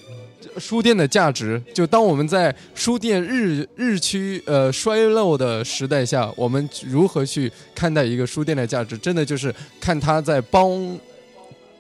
[0.57, 1.61] 书店的价值。
[1.73, 8.97] 就当我们在书店日日趋呃衰落的时代下，我们如何去看待一个书店的价值？
[8.97, 10.99] 真的就是看他在帮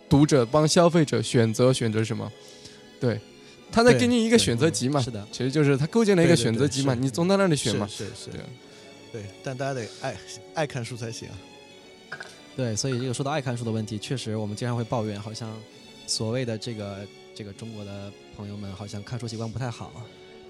[0.09, 2.31] 读者、帮消费者选择选择什么。
[2.99, 3.19] 对，
[3.71, 5.01] 他在对给你一个选择集嘛。
[5.01, 7.87] 是的，其实就是他构建了一个选择集嘛，是你总在那里选是嘛。
[7.87, 8.41] 是是对，
[9.11, 10.15] 对，但大家得爱
[10.53, 11.35] 爱看书才行啊。
[12.57, 15.55] 对，所以这个说到爱看书的问题，确实我们经常会抱怨，好像
[16.07, 19.93] 所谓的这个这个中国的朋友们好像看书习惯不太好。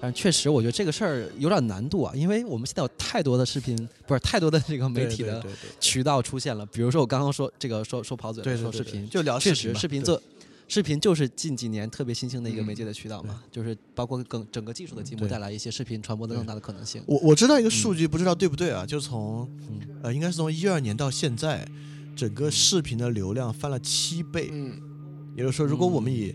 [0.00, 5.44] 但确实，我觉得这个事儿有点难度啊，因为我们现在有太多的视频，不是太多的这个媒体的
[5.80, 6.64] 渠道出现了。
[6.66, 10.22] 比如说我刚刚说这个说说跑嘴对了，说视频，就聊确实视频做
[10.68, 17.02] 视频就是近几年特别新兴的一个嗯媒介的渠道嘛，就是包括更整个技术的进步带来一些视频传播的更大的可能性。
[17.04, 18.86] 我我知道一个数据，不知道对不对啊？
[18.86, 21.66] 就从嗯呃，应该是从一二年到现在，
[22.18, 24.48] 整个视频的流量翻了七倍。
[24.50, 24.76] 嗯，
[25.36, 26.34] 也就是说，如果我们以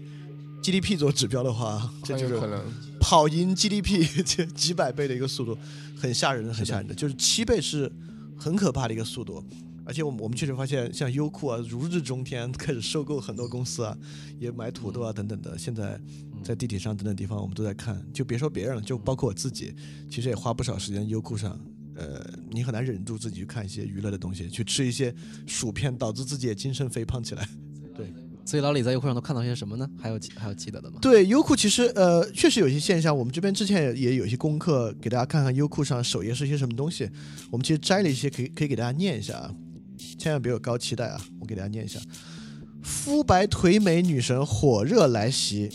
[0.62, 2.64] GDP 做指标的话，这就是可能。
[3.02, 5.58] 跑赢 GDP 这几百倍的一个速度，
[5.98, 6.96] 很吓人的，很吓人的。
[6.96, 7.92] 就是七倍是
[8.38, 9.44] 很可怕的一个速度。
[9.86, 13.94] 而且我们我们确实发现，像优酷啊，如日中天，开始收购很多公司啊，
[14.40, 15.58] 也买土豆啊等等的。
[15.58, 16.00] 现在
[16.42, 18.02] 在地铁上等等地方，我们都在看。
[18.14, 19.76] 就别说别人了，就包括我自己，
[20.10, 21.60] 其实也花不少时间优酷上。
[21.96, 25.14] 呃，你很难忍住自己去看一些娱乐的东西，去吃一些
[25.46, 27.48] 薯片，导致自己也精神肥胖起来。
[27.96, 28.08] 对
[28.46, 29.90] 所以老李在优酷上都看到些什么呢？
[29.98, 30.98] 还有还有记得的吗？
[31.02, 37.10] 对，优酷其实呃确实有一些现象，我们这边之前也也有一些功课，给大家看看优酷上首页是一些什么东西。
[37.50, 39.56] 我们其实摘了一些，可以可以给大家念一下啊，
[40.18, 42.02] 千万别有高期待啊，我给大家念一下：
[42.82, 45.70] 肤白腿美女神火热来袭，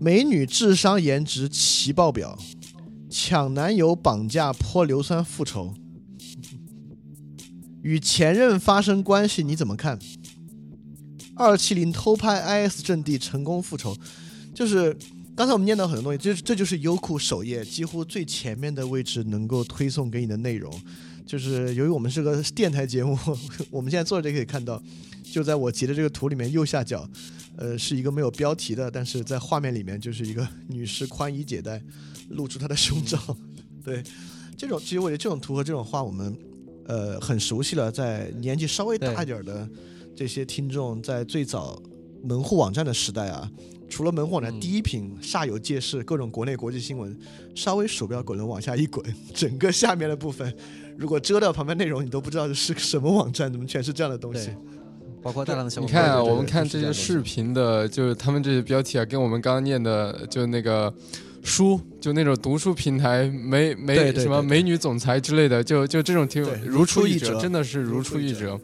[0.00, 2.36] 美女智商颜值齐爆表，
[3.10, 5.74] 抢男友绑架泼硫酸复仇，
[7.82, 9.98] 与前任发生关系你怎么看？
[11.34, 13.96] 二七零偷拍 IS 阵地成功复仇，
[14.54, 14.96] 就是
[15.34, 20.72] 刚才我们念到很多东西，这这就是优酷首页几乎最前面的位置能够推送给你的内容。
[21.26, 23.18] 就是由于我们是个电台节目，
[23.70, 24.82] 我们现在坐着就可以看到，
[25.22, 27.08] 就在我截的这个图里面右下角，
[27.56, 31.80] 呃，是一个没有标题的，但是在画面里面就是一个女士宽衣解带，
[32.30, 33.18] 露出他的胸罩。
[33.84, 34.02] 对，
[34.56, 36.36] 这种其实我觉得这种图和这种画我们
[36.86, 39.68] 呃很熟悉了，在年纪稍微大一点的
[40.16, 41.80] 这些听众，在最早
[42.22, 43.50] 门户网站的时代啊，
[43.88, 47.18] 除了门户网站嗯第一屏煞有介事，各种国内国际新闻，
[47.54, 49.04] 稍微鼠标滚轮往下一滚，
[49.34, 50.54] 整个下面的部分
[50.98, 54.50] 如果遮掉旁边内容，你都不知道这是个什么网站，怎么全是这样的东西？
[55.22, 60.92] 包括大量的小你看我们看这些视频的，就是他们这些标题啊，跟我们刚刚念的，就那个
[61.42, 68.60] 书，就那种读书平台美美什么美女总裁之类的，就就这种挺如出一辙真的是如如出一辙。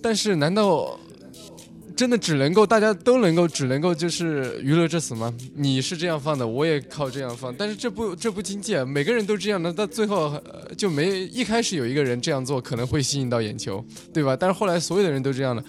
[0.00, 0.98] 但是，难道
[1.96, 5.34] 真的只能够大家都能够只能够就是娱乐至死吗？
[5.56, 8.84] 你是这样放的，我也靠这样放，但是这不这不经济啊！
[8.84, 14.36] 每个人都这样的，到最后、呃就没一开始有一个人这样做可能会吸引到眼球，对吧？
[14.36, 15.64] 但是后来所有的人都这样了，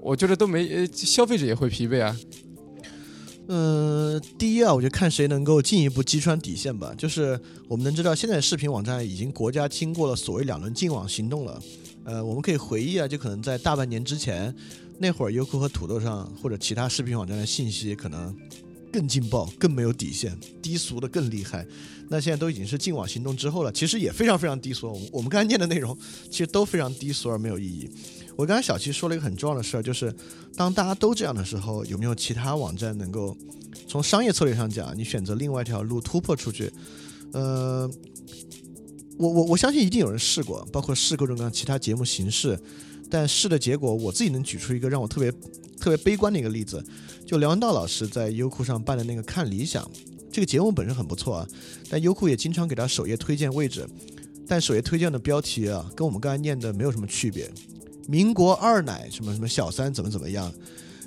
[0.00, 2.16] 我觉得都没呃消费者也会疲惫啊。
[3.50, 6.94] 嗯，第一啊，我就看谁能够进一步击穿底线吧。
[6.98, 11.62] 就是我们能知道，现在视频网站已经国家经过了所谓两轮禁网行动了。
[12.04, 14.54] 呃，我们可以回忆啊，就可能在大半年之前，
[14.98, 18.36] 那会儿优酷和土豆上或者其他视频网站的信息可能
[18.92, 21.66] 更劲爆、更没有底线、低俗的更厉害。
[22.08, 24.90] 那现在都已经是净网行动之后了，其实也非常非常低俗。
[24.90, 25.96] 我们我们刚才念的内容
[26.30, 27.90] 其实都非常低俗而没有意义。
[28.36, 30.14] 我刚才小七说了一个很重要的事儿，就是
[30.56, 33.36] 当大家都这样的时候，有没有其他网站能够
[33.86, 36.72] 从商业策略上讲，你选择另外一条路突破出去？
[37.32, 37.90] 呃，
[39.18, 42.58] 我我我相信一定有人试过，包括试各种各样其他节目形式，
[43.10, 45.30] 但试的结果，我自己能举出一个让我特别
[45.80, 46.84] 特别悲观的一个例子，
[47.24, 49.84] 就梁文道老师在优酷上办的那个《看理想》
[50.30, 51.48] 这个节目本身很不错啊，
[51.88, 53.88] 但优酷也经常给他首页推荐位置，
[54.46, 57.50] 但首页推荐的标题啊，跟我们刚才念的没有什么区别。
[58.06, 60.52] 民国二奶什么什么小三怎么怎么样，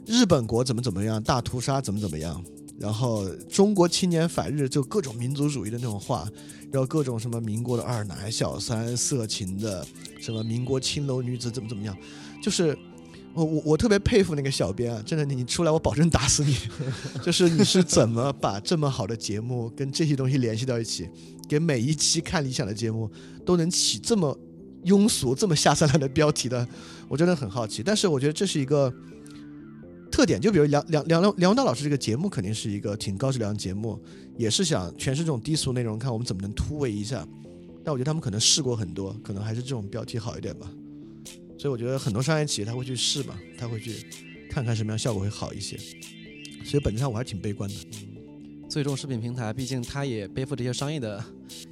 [0.06, 2.44] 日本国怎么怎么样，大屠杀怎么怎么样，
[2.82, 6.28] 然后中国青年反日就各种民族主义的那种话，
[6.72, 9.86] 然后各种什么民国的二奶、小三、色情的，
[10.20, 11.96] 什么民国青楼女子怎么怎么样，
[12.42, 12.76] 就是
[13.36, 16.58] 我我我特别佩服那个小编啊，真的你你出来我保证打死你，
[17.22, 21.08] 就是你是怎么把这么好的节目跟这些东西联系到一起，
[21.48, 23.08] 给每一期看理想的节目
[23.46, 24.36] 都能起这么
[24.86, 26.68] 庸俗、这么下三滥的标题的，
[27.08, 27.84] 我真的很好奇。
[27.84, 28.92] 但是我觉得这是一个
[30.22, 34.00] 特点，就比如梁梁梁梁梁文道老师这个节目肯定是一个挺高质量的节目，
[34.38, 37.28] 也是想全是这种低俗内容，看我们怎么能突围一下。
[37.84, 40.72] 但我觉得他们可能试过很多，可能还是这种标题好一点吧。
[41.58, 44.06] 所以我觉得很多商业企业他会去试嘛，他会去
[44.48, 45.76] 看看什么样效果会好一些。
[46.64, 47.76] 所以本质上我还是挺悲观的。
[48.70, 51.24] 最终视频平台毕竟它也背负这些商业的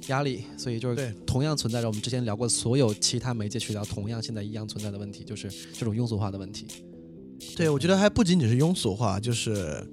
[0.08, 6.66] 压力，所以就是对同样存在着我们之前聊过所有其他媒介渠道同样现在一样存在的问题，就是这种庸俗化的问题。
[7.56, 9.86] 对，我觉得还不仅仅是庸俗化，就是，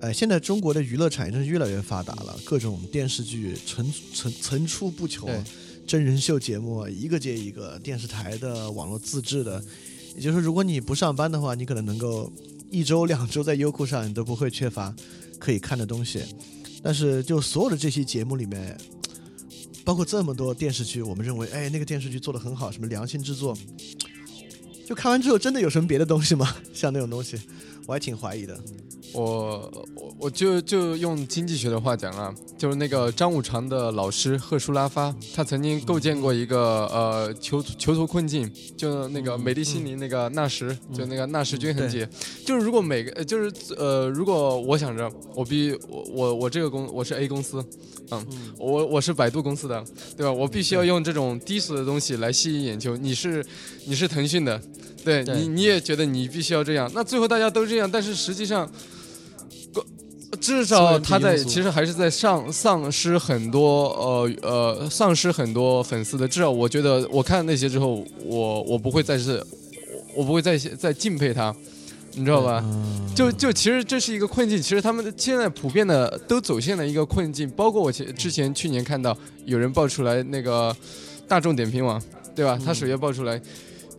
[0.00, 5.28] 呃，现在中国的娱乐产业真是越来越发达了，各种电视剧层层层出不穷，
[5.86, 9.62] 真人秀节目一个接一个，电视台的、网络自制的，
[10.14, 12.32] 也就是说，如果你不上班的话，你可能能够
[12.70, 14.94] 一周、两周在优酷上你都不会缺乏
[15.38, 16.22] 可以看的东西。
[16.82, 18.76] 但是，就所有的这些节目里面，
[19.84, 23.56] 包括这么多电视剧，我们认为，哎，那个电视剧做的很好，什么良心制作，
[24.86, 26.54] 就看完之后真的有什么别的东西吗？
[26.72, 27.40] 像那种东西，
[27.86, 28.58] 我还挺怀疑的。
[29.12, 29.86] 我
[30.24, 42.08] 我我就就用经济学的话讲啊，就是那个张五常的老师赫舒拉发，他曾经构建过一个呃囚囚徒困境，就那个美丽心灵那个纳什，就那个纳什均衡节，
[42.46, 47.62] 就是如果每个呃就是呃如果我想着我必我我我这个公我是 A 公司，
[48.10, 49.84] 嗯，我我是百度公司的，
[50.16, 50.32] 对吧？
[50.32, 52.96] 我必须要用这种低俗的东西来吸引眼球。
[52.96, 53.44] 你是
[53.84, 54.58] 你是腾讯的，
[55.04, 58.66] 对对你你也觉得你必须要这样，那最后大家都这样，但是实际上。
[60.36, 66.26] 至少他在其实还是在丧丧失很多呃呃丧失很多粉丝的。
[66.26, 69.36] 至少我觉得我看那些之后，我我不会再是，
[70.14, 71.54] 我我不会再再敬佩他，
[72.12, 72.64] 你知道吧？
[73.14, 77.50] 就就其实这是一个困境，其实他们现在普遍的都走向了一个困境。
[77.50, 80.74] 包括我前之前去年看到有人爆出来那个
[81.28, 82.00] 大众点评网，
[82.34, 82.58] 对吧？
[82.64, 83.40] 他首页爆出来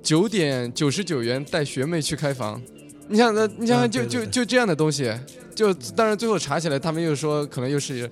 [0.01, 2.61] 九点九十九元带学妹去开房。
[3.08, 5.12] 你想，那你想想，就就就这样的东西，
[5.53, 8.10] 就当然最后查起来，他们又说可能又是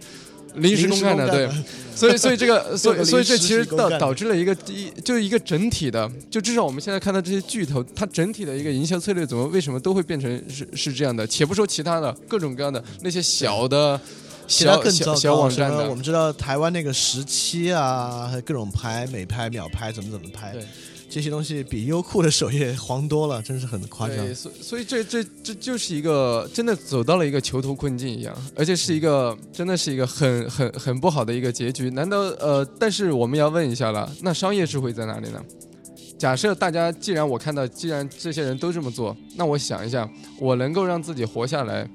[0.55, 1.49] 临时工干的，对，
[1.95, 11.25] 所以所以这个， 所以所以这其实导导致了一个一就是一个整体的，就至少我们现在看到这些巨头，它整体的一个营销策略怎么为什么都会变成是是这样的？
[11.25, 13.99] 且不说其他的各种各样的那些小的
[14.45, 20.63] 其他小小更糟糕小网站的什么我，们知道台湾那个时期啊，各种拍美拍、秒拍，怎么怎么拍对，
[21.13, 24.17] 这些东西比优酷的首页黄多了，真是很夸张。
[24.17, 31.91] 对，所以所以这这这就是一个真的走到了一个囚徒困境一样，而且是一个真的是一个很很很不好的一个结局。
[31.91, 32.65] 难道呃？
[32.79, 35.39] 但是我们要问一下了，那商业智慧在哪里呢？
[36.17, 40.09] 假设大家既然我看到，既然这些人都这么做，那我想一下，
[40.39, 41.87] 我能够让自己活下来，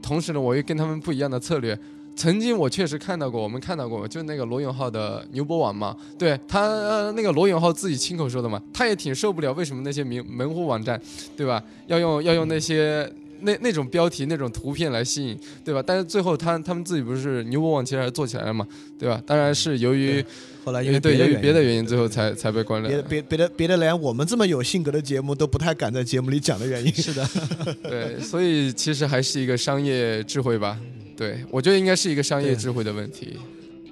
[0.00, 1.76] 同时呢，我又跟他们不一样的策略，
[2.16, 11.00] 曾经我确实看到过，我们看到过，就那个罗永浩的牛博网嘛，对他、呃那个罗永浩自己亲口说的嘛，他也挺受不了为什么那些名门户网站，
[11.36, 11.62] 对吧？
[11.86, 13.10] 要用要用那些
[13.40, 15.82] 那那种标题、那种图片来吸引，对吧？
[15.84, 18.66] 但是最后他他们自己不是牛博网其实还是做起来了嘛，
[18.98, 19.20] 对吧？
[19.26, 20.24] 当然是由于
[20.64, 23.02] 后来因为对由于别的原原因，最后才才被关了别。
[23.02, 26.94] 别别的别的连我们这么有性格的节目都不太敢在节目里讲的原因。
[26.94, 27.28] 是的，
[27.82, 30.78] 对，所以其实还是一个商业智慧吧。
[31.16, 33.36] 对，我觉得应该是一个商业智慧的问题。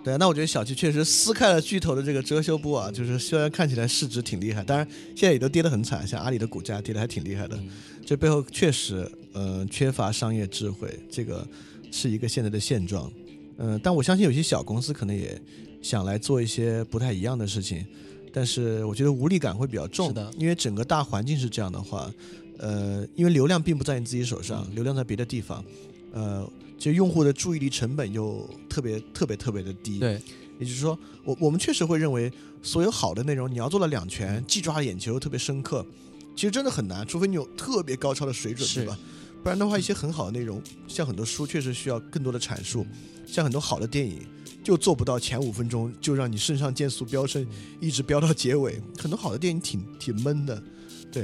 [0.05, 7.57] 对，那我觉得小七确实撕开了巨头的这个遮羞布啊，就是虽然看起来市值挺厉害，当然现在也都跌得很惨，像阿里的股价跌得还挺厉害的，
[8.05, 11.47] 这背后确实呃缺乏商业智慧，这个
[11.93, 13.11] 是一个现在的现状。
[13.59, 15.41] 嗯、但我相信有些小公司可能也
[15.81, 17.87] 想来做一些不太一样的事情，
[18.33, 22.11] 但是我觉得无力感会比较重，是的因为整个大环境是这样的话，
[22.59, 25.65] 呃，因为流量并不在你自己手上，流量在别的地方，
[26.13, 26.51] 呃，
[26.83, 30.21] 其实用户的注意力成本又特别特别特别的低，对，
[30.59, 32.29] 也就是说，我我们确实会认为，
[32.61, 35.87] 所有好的内容，你要做到两全，既抓眼球又，特别深刻，
[36.35, 38.99] 其实真的很难，除非你有特别高超的水准，是对吧？
[39.45, 42.85] 不然的话，一些很好的内容，像很多书，确实需要更多的阐述，
[43.25, 44.19] 像很多好的电影，
[44.65, 47.47] 就做不到前五分钟就让你肾上腺素飙升，
[47.79, 48.83] 一直飙到结尾。
[48.99, 50.61] 很多好的电影挺挺闷的，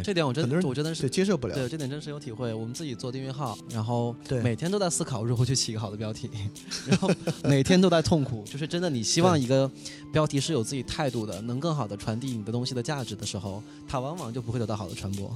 [0.03, 1.55] 这点我真很多人我真的是接受不了。
[1.55, 2.53] 对，这点真是有体会。
[2.53, 6.28] 我们自己做订阅号，然后对每天都在思考如何去起一个好的标题，
[6.86, 7.11] 然后
[7.45, 8.45] 每天都在痛苦。
[8.45, 9.70] 就是真的，你希望一个
[10.12, 15.34] 标题是有自己态度的，能更好的传递你的东西的价值的时候，它往往就不会得到好的传播。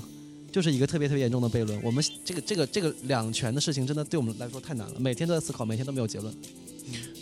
[0.51, 1.83] 就是一个特别特别严重的悖论。
[1.83, 5.01] 我们这个这个这个两全的事情，真的对我们来说太难了。
[5.01, 6.35] 每天都在思考，每天都没有结论。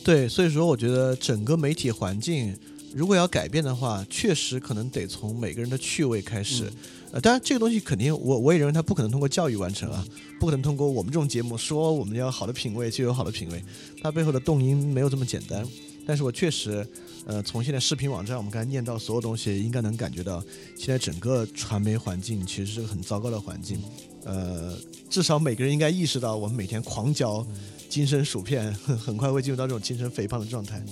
[0.03, 2.57] 对，所以说我觉得整个媒体环境
[2.93, 6.71] 如果要改变的话，确实可能得从每个人的趣味开始。
[7.13, 10.05] 呃，当然这个东西肯定我我也认为它不可能通过教育完成啊，
[10.39, 13.63] 不可能通过我们这种节目说我们要好的品味就有好的品味，
[14.03, 15.67] 它背后的动因没有这么简单。
[16.07, 16.87] 但是我确实，
[17.27, 20.43] 呃，从现在视频网站我们刚才念到所有东西，应该能感觉到
[20.77, 23.81] 现在整个传媒环境其实是个很糟糕的环境。
[24.25, 24.77] 呃，
[25.09, 27.47] 至少每个人应该意识到，我们每天狂嚼
[27.89, 30.83] 精神薯片，很 很快会进入到这种精神肥胖的状态。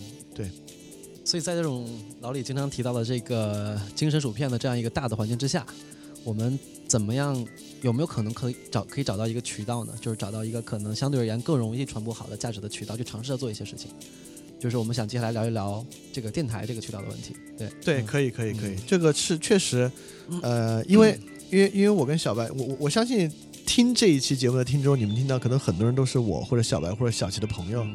[1.28, 1.86] 所以在这种
[2.22, 5.66] 老李经常提到的这个精神薯片的这样一个大的环境之下，
[6.24, 7.46] 我们怎么样
[7.82, 9.92] 有没有可能可以找可以找到一个渠道呢？
[10.00, 13.90] 就是找到一个可能相对而言更容易传播好的价值的渠道，去尝试着做一些事情。
[14.58, 17.36] 就是我们想接下来聊一聊这个电台这个渠道的问题。
[17.58, 19.92] 对对，嗯可以，可以，可以，这个是确实，
[20.40, 21.20] 呃，因为
[21.50, 23.30] 因为因为我跟小白，我我我相信
[23.66, 27.86] 听这一期节目的听众，你们听到可能很多人都是我或者小白或者小齐的朋友，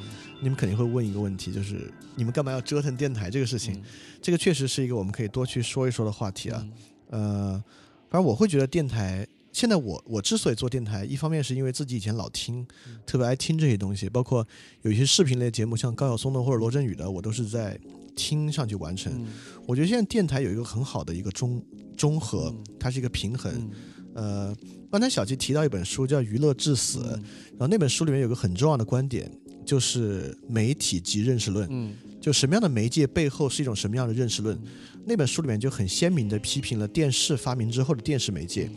[0.44, 3.82] 你们肯定会问一个问题，就是你们干嘛要折腾电台这个事情？
[4.22, 6.68] 这个确实是一个我们可以多去说一说的话题啊。
[7.10, 7.64] 呃，
[8.10, 12.68] 反正我会觉得电台，现在我我之所以做电台，一方面是因为自己以前老听，
[13.06, 14.46] 特别爱听这些东西，包括
[14.82, 17.80] 有一些视频类节目，像高晓松的或者罗振宇的，我都是在
[18.16, 19.14] 听上去完成。
[19.14, 19.28] 嗯
[19.66, 21.64] 我觉得现在电台有一个很好的一个中
[21.96, 23.52] 中和嗯，它是一个平衡。
[23.54, 23.72] 嗯
[24.16, 24.56] 呃，
[24.92, 29.32] 刚才小吉提到一本书叫《娱乐至死》，嗯然后那本书里面有个很重要的观点，
[29.64, 31.68] 就是媒体及认识论。
[31.72, 34.58] 嗯就什么样的媒介背后是一种什么样的认识论？
[35.04, 38.70] 那本书里面就很鲜明地批评了电视发明之后的电视媒介。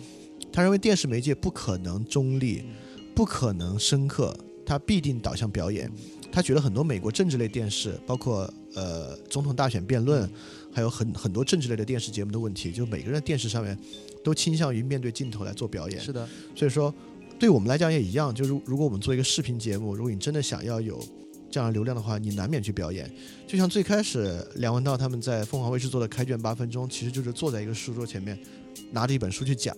[0.52, 2.64] 他认为电视媒介不可能中立，
[3.14, 5.88] 不可能深刻，它必定导向表演。
[6.32, 10.28] 他觉得很多美国政治类电视，包括呃总统大选辩论，
[10.72, 13.78] 还有很很多政治类的电视节目的问题，就每个人的电视上面
[14.24, 16.00] 都倾向于面对镜头来做表演。
[16.00, 16.92] 是的，所以说，
[17.38, 18.34] 对我们来讲也一样。
[18.34, 20.98] 就是如果我们做一个视频节目，如果你真的想要有
[21.50, 23.10] 这样的流量的话，你难免去表演。
[23.46, 28.38] 就像最开始梁文道他们在凤凰卫视做的开卷八分钟，其实就是坐在一个书桌前面，
[28.90, 29.74] 拿着一本书去讲。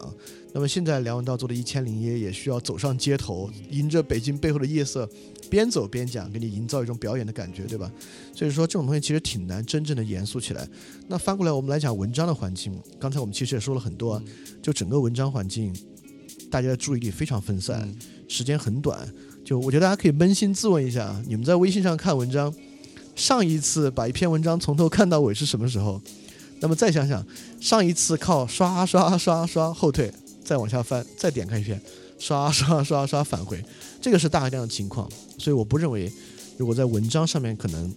[0.54, 5.08] 那么现在梁文道做的一千零一夜也需要走上街头，迎着北京背后的夜色，
[5.50, 7.92] 边走边讲，给你营造一种表演的感觉，对吧？
[8.34, 10.66] 所以说这种东西其实挺难真正的严肃起来。
[11.06, 14.20] 那翻过来我们来讲文章的环境，刚才我们其实也说了很多，
[14.62, 15.72] 就整个文章环境，
[16.50, 17.96] 大家的注意力非常分散，嗯
[18.28, 19.08] 时间很短。
[19.44, 22.52] 就我觉得大家可以扪心自问一下，啊你们在微信上看文章，
[23.16, 26.00] 上一次把一篇文章从头看到尾是什么时候？
[26.60, 27.24] 那么再想想，
[27.60, 30.12] 上一次靠刷刷刷刷后退，
[30.44, 31.80] 再往下翻，再点开一篇，
[32.18, 33.64] 刷刷刷刷返回，
[34.02, 35.08] 这个是大概量的情况。
[35.38, 36.12] 所以我不认为，
[36.56, 37.94] 如果在文章上面可能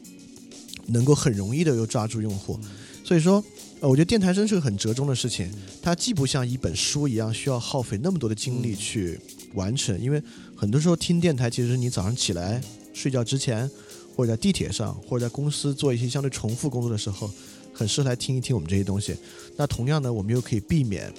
[0.87, 2.59] 能够很容易的又抓住用户。
[3.03, 3.43] 所以说，
[3.81, 5.51] 呃，我觉得电台真是个很折中的事情，
[5.81, 9.19] 它既不像一本书一样需要耗费那么多的精力去
[9.55, 10.21] 完成，因为
[10.55, 12.61] 很多时候听电台，其实你早上起来
[12.93, 13.67] 睡觉之前，
[14.15, 17.27] 或者在地铁上，或者在公司做一些相对重复工作的时候，
[17.73, 19.15] 很适合来听一听我们这些东西。
[19.57, 21.11] 那同样呢，我们又可以避免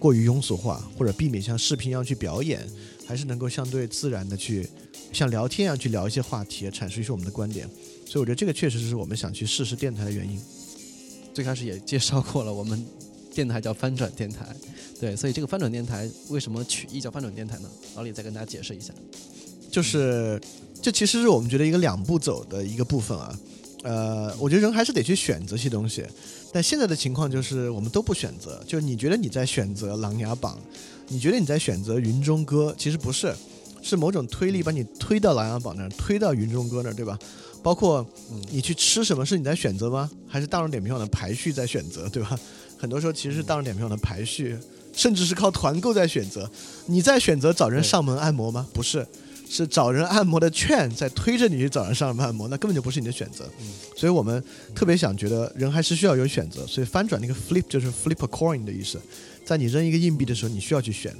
[0.00, 2.68] 过于庸俗化，或者避免像视频一样去表演，
[3.06, 4.68] 还是能够相对自然的去
[5.12, 7.70] 像聊天一样去聊一些话题，阐述一些我们的观点。
[8.04, 10.40] 所以我觉得这个确实是我们想去试试电台的原因。
[11.34, 12.82] 最开始也介绍过了，我们
[13.34, 14.46] 电台叫翻转电台，
[15.00, 17.68] 对，所以这个翻转电台为什么取意叫翻转电台呢？
[17.96, 18.94] 老李再跟大家解释一下。
[19.68, 20.40] 就是
[20.80, 23.36] 这其实是我们觉得一个两步走的一个部分啊。
[23.82, 26.04] 呃，我觉得人还是得去选择些东西，
[26.52, 28.62] 但现在的情况就是我们都不选择。
[28.66, 30.56] 就是你觉得你在选择《琅琊榜》，
[31.08, 33.34] 你觉得你在选择《云中歌》，其实不是，
[33.82, 37.18] 是某种推力把你推到《琅琊榜》那儿，推到《云中歌》那儿，对吧？
[37.64, 38.06] 包括
[38.50, 40.10] 你去吃什么是你在选择吗？
[40.28, 42.38] 还是大众点评网的排序在选择，对吧？
[42.76, 44.54] 很多时候其实是大众点评网的排序，
[44.92, 46.48] 甚至是靠团购在选择。
[46.84, 48.68] 你在选择找人上门按摩吗？
[48.74, 49.06] 不是，
[49.48, 53.48] 是找人按摩的券在推着你去找人上门按摩，那根本就不是你的选择。
[53.96, 54.44] 所以我们
[54.74, 59.00] 特别想觉得人还是需要有选择，所以翻转那个 flip 就是 flip a coin 的意思，
[59.46, 61.16] 在你扔一个硬币的时候，你需要去选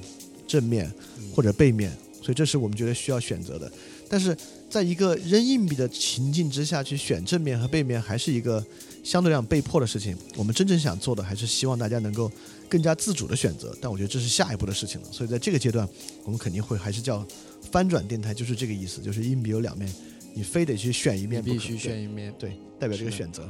[0.46, 0.92] 正面
[1.34, 1.90] 或者背面，
[2.20, 3.72] 所以这是我们觉得需要选择的。
[4.08, 4.36] 但是
[4.68, 8.64] 在一个扔硬币的情境之下去选正面和背面，还是一个
[9.02, 10.16] 相对来讲被迫的事情。
[10.36, 12.30] 我们真正想做的，还是希望大家能够
[12.68, 13.76] 更加自主的选择。
[13.80, 15.08] 但我觉得这是下一步的事情了。
[15.10, 15.88] 所以在这个阶段，
[16.24, 17.26] 我们肯定会还是叫
[17.70, 19.92] 翻转电台，就是这个意思，就是硬币有两面，
[20.34, 23.48] 你非得去选一面，必须选一面，对，代表这个选择。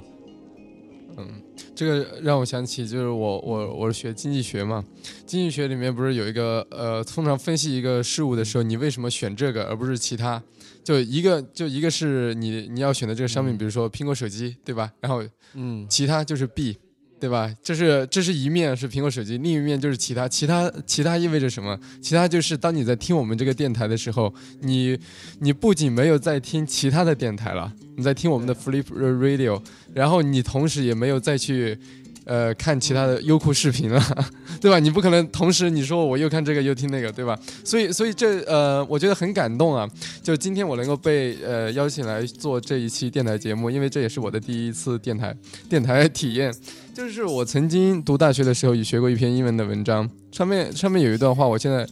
[1.17, 1.43] 嗯，
[1.75, 4.85] 这个让我想起，就是我我我是学经济学嘛，
[5.27, 10.43] 经济学里面不是有一个呃，通常分析一个事物的时候，你为什么选这个而不是其他？
[10.83, 14.93] 就一个就一个是你你要选的这个商品，比如说苹果手机，对吧？
[15.01, 15.23] 然后
[15.55, 16.77] 嗯，其他就是 B，
[17.21, 17.51] 对吧？
[17.62, 21.79] 这是这是一面是苹果手机，另一面就是其他，其他其他意味着什么？
[22.03, 24.99] 其他就是当你在听我们这个电台的时候，你
[25.41, 29.62] 你不仅没有在听其他的电台了，你在听我们的 Flip Radio，
[29.95, 31.79] 然后你同时也没有再去。
[32.25, 34.03] 呃，看其他的优酷视频了，
[34.61, 34.79] 对吧？
[34.79, 37.39] 你不可能同时你说我又看这个又听那个，对吧？
[37.62, 39.87] 所以，所以这呃，我觉得很感动啊！
[40.22, 45.37] 就今天我能够被呃邀请来做这一期电台节目，因为这也是我的第一次电台
[45.68, 46.51] 电台体验。
[46.95, 51.87] 就是我曾经读大学的时候也学过一篇英文的文章，上面上面有一段话，我现在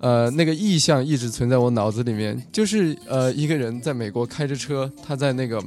[0.00, 5.62] 呃那个意象一直存在我脑子里面，就是呃一个人在美国开着车，他在那个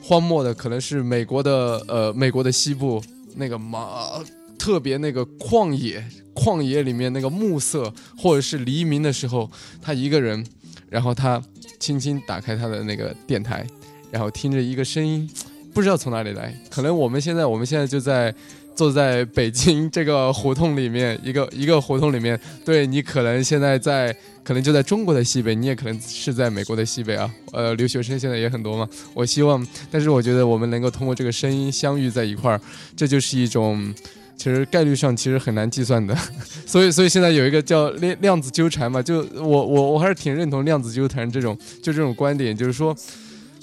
[0.00, 3.02] 荒漠的可能是美国的呃美国的西部。
[3.36, 4.22] 那个马
[4.58, 6.04] 特别那个旷野，
[6.34, 10.46] 旷野里面那个暮色，或者是黎明的时候，他一个人，
[10.88, 11.42] 然后他
[11.80, 13.66] 轻轻打开他的那个电台，
[14.10, 15.28] 然后听着一个声音，
[15.74, 18.32] 不知道从哪里来，可能我们现在我们现在就在
[18.74, 32.60] 坐在北京这个胡同里面，一个一个胡同里面，对你可能现在在，可能就在中国的西北，你也可能是在美国的西北啊，呃，留学生现在也很多嘛，我希望，但是我觉得我们能够通过这个声音相遇在一块儿，
[32.96, 33.94] 这就是一种。
[34.34, 36.16] 其实概率上其实很难计算的，
[36.66, 42.92] 所以所以现在有一个叫量量子纠缠嘛，就我我我还是挺认同量子纠缠这种就这种观点，就是说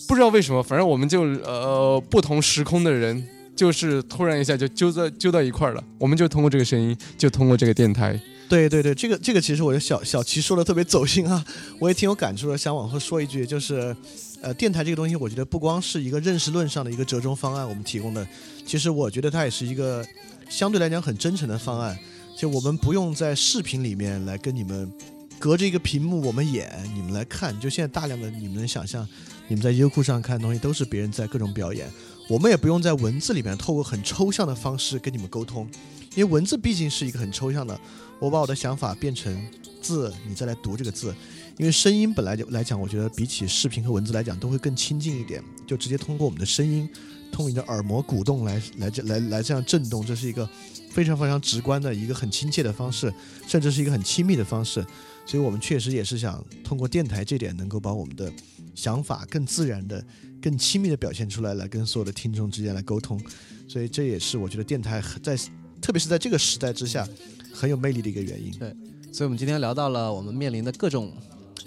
[0.08, 3.22] 不知道为什么，反正我们就呃不同时空的人，
[3.60, 8.18] 就是突然一下就揪在揪到一块儿了，我们就通过这个声音，就通过这个电台。
[8.48, 11.44] 对对对，这个这个其实我觉得小小齐说的特别走心啊，
[11.78, 13.94] 我也挺有感触的，想往后说一句，就是
[14.40, 18.26] 呃电台这个东西，我觉得不光是一个认识论上的一个折中方案，我们提供的，
[18.66, 20.06] 其实我觉得它也是一个。
[20.50, 21.96] 相对来讲很真诚的方案，
[22.36, 24.92] 就我们不用在视频里面来跟你们
[25.38, 27.54] 隔着一个屏幕我们演，你们来看。
[27.60, 29.08] 就现在大量的你们能想象，
[29.48, 31.88] 你们在优酷上看东西都是别人在各种表演，
[32.30, 35.68] 我们也不用在文字里面透过很抽象的方式跟你们沟通，
[36.14, 37.78] 因为文字毕竟是一个很抽象的。
[38.20, 39.36] 我把我的想法变成
[39.82, 41.12] 字，你再来读这个字，
[41.58, 46.88] 因为声音本来就来讲，我觉得比起视频和文字来讲都会更亲近一点，就直接通过我们的声音。
[47.32, 50.48] 通过你的耳膜鼓动来来这来来这样震动，这是一个
[50.92, 53.14] 非常非常直观的一个很亲切的方式，
[53.48, 54.86] 甚至是一个很亲密的方式。
[55.26, 58.32] 所以我们确实也是想通过电台这点，能够把我们的
[58.74, 60.04] 想法更自然的、
[60.42, 63.22] 更亲密的表现出来，来跟所有的听众之间来沟通。
[63.68, 65.38] 所以这也是我觉得电台在，
[65.80, 67.08] 特别是在这个时代之下，
[67.54, 68.52] 很有魅力的一个原因。
[68.58, 68.76] 对，
[69.12, 71.14] 所以我们今天聊到了我们面临的各种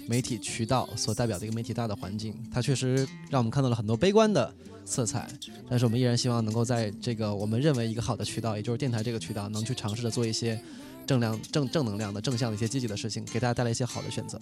[0.07, 4.53] 媒体渠道所代表的一个媒体大的环境，它确实让我们看到了很多悲观的。
[4.85, 5.25] 色彩，
[5.69, 10.59] 但是我们依然希望能够在这个我们认为一个好的渠道，也就是电台这个渠道，能去尝试着做一些
[11.07, 14.37] 正量、正正能量的、正向的一些积极的事情，给大家带来一些好的选择。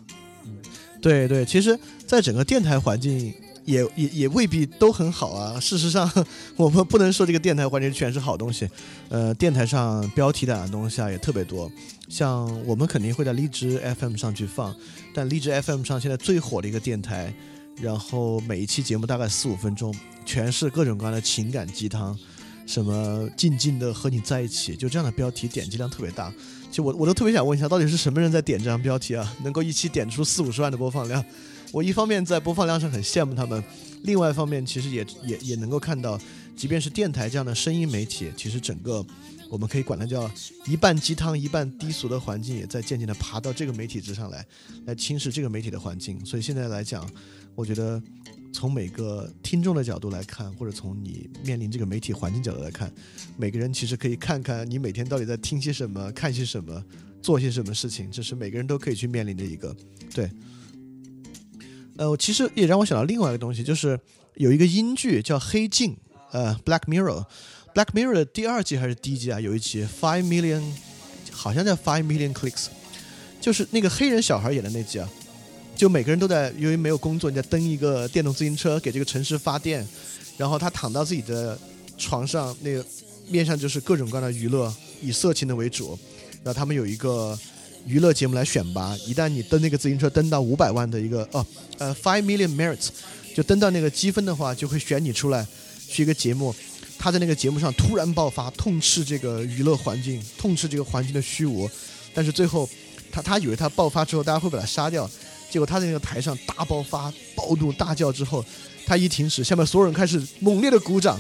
[0.46, 0.58] 嗯，
[1.00, 3.32] 对对，其实，在整个电台环境
[3.66, 5.60] 也也也未必都很好啊。
[5.60, 6.10] 事实上，
[6.56, 8.70] 我们不能说这个电台环境全是好东西。
[9.10, 11.72] 呃，电台上标题党的东西啊也特别多，
[12.10, 14.76] 像我们肯定会在荔枝 FM 上去放，
[15.14, 17.34] 但荔枝 FM 上现在最火的一个电台，
[17.82, 19.94] 然后每一期节目大概四五分钟。
[20.24, 22.16] 全是各种各样的情感鸡汤，
[22.68, 26.32] 什么静静的和你在一起，就这样的标题点击量特别大。
[26.70, 29.36] 其实我我都特别想问一下，到底是什么人在点这样标题啊？
[29.44, 31.26] 能够一期点出四五十万的播放量，
[31.72, 33.64] 我一方面在播放量上很羡慕他们，
[34.04, 36.20] 另外一方面其实也也也能够看到，
[36.56, 39.06] 即便是电台这样的声音媒体，其实整个
[39.50, 40.30] 我们可以管它叫
[40.68, 44.46] 一半鸡汤一半低俗的环境，也在渐渐的爬到这个媒体之上来，
[44.86, 46.24] 来侵蚀这个媒体的环境。
[46.26, 47.10] 所以现在来讲，
[47.56, 48.02] 我觉得
[48.52, 52.92] 从每个听众的角度来看，或者从你面临这个媒体环境角度来看，
[53.38, 56.84] 每个人其实可以看看你每天到底在听些什么，看些什么。
[57.22, 59.78] 做些什么事情，这是每个人都可以去面临的一个，
[60.12, 60.28] 对。
[62.02, 64.00] 呃，其实也让我想到另外一个东西，就是
[64.34, 65.92] 有一个英剧叫《黑镜》，
[66.32, 67.24] 呃，《Black Mirror》，
[67.76, 69.40] 《Black Mirror》的第二季还是第一季啊？
[69.40, 70.64] 有一集 Five Million，
[71.32, 72.70] 好像叫 Five Million Clicks，
[73.40, 75.08] 就是那个黑人小孩演的那集啊。
[75.76, 79.88] 就每个人都在，由于没有工作，你在蹬一个电动自行车给这个城市发电，
[80.38, 81.56] 然后他躺到自己的
[82.00, 82.84] 床上，那个
[83.28, 84.74] 面上就是各种各样的娱乐，
[85.04, 85.96] 以色情的为主。
[86.44, 87.38] 然后他们有一个
[87.86, 91.46] 娱乐节目来选拔，一旦你蹬那个自行车蹬到五百万的一个哦，
[91.78, 92.90] 呃，five million merits，
[93.36, 95.46] 就蹬到那个积分的话，就会选你出来
[95.88, 96.54] 去一个节目。
[96.98, 101.70] 他在那个节目上突然爆发，痛斥这个娱乐环境，痛斥这个环境的虚无。
[102.14, 102.70] 但是最后，
[103.12, 105.10] 他他以为他爆发之后大家会把他杀掉，
[105.50, 108.46] 结果他在那个台上大爆发，暴怒大叫之后，
[108.86, 111.20] 他一停止，下面所有人开始猛烈的鼓掌，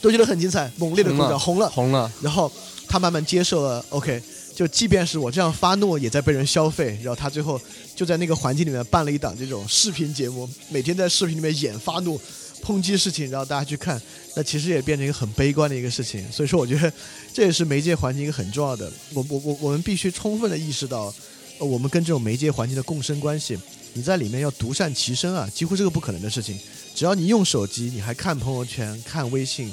[0.00, 2.50] 都觉得很精彩，猛烈的鼓掌，红了，红了，然后。
[2.86, 4.22] 他慢慢接受了，OK，
[4.54, 6.98] 就即便是我这样发怒，也在被人消费。
[7.02, 7.60] 然后他最后
[7.96, 12.20] 就在那个环境里面办了一档这种视频节目，每天在视频里面演发怒、
[12.62, 14.00] 抨击事情，然后大家去看。
[14.36, 16.24] 那其实也变成一个很悲观的一个事情。
[16.30, 16.92] 所以说，我觉得
[17.32, 18.92] 这也是媒介环境一个很重要的。
[19.12, 21.12] 我我我我们必须充分的意识到，
[21.58, 23.58] 我们跟这种媒介环境的共生关系。
[23.92, 26.58] 你在里面要独善其身啊，几乎是个不可能的事情。
[26.94, 29.72] 只要你用手机，你还看朋友圈、看微信、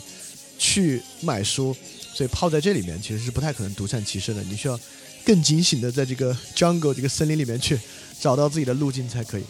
[0.60, 1.76] 去买书。
[2.22, 4.80] 所以泡在这里面其实是不太可能独善其身的，你需要
[5.26, 7.80] 更警醒的在这个 jungle 这个森林里面去
[8.20, 9.44] 找到自己的路径才可以。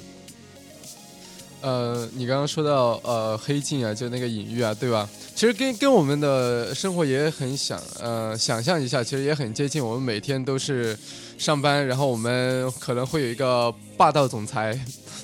[1.59, 5.09] 呃，你刚刚说到呃黑镜啊，就那个隐喻啊，对吧？
[5.35, 9.85] 其实跟跟我们的生活也很想呃想象一下，其实也很接近。
[9.85, 10.97] 我们每天都是
[11.37, 14.79] 上班，然后我们可能会有一个霸道总裁，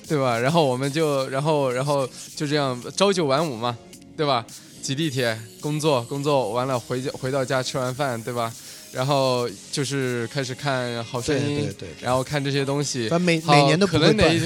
[0.06, 0.38] 对吧？
[0.38, 3.78] 然后我们就然后然后就这样朝九晚五嘛，
[4.18, 4.46] 对吧？
[4.82, 8.54] 挤地铁，工作，工作完了回家，回到家吃完饭，对吧？
[8.94, 14.42] 然后就是开始看好声音，对对，然后看这些东西，每每年都可能哪一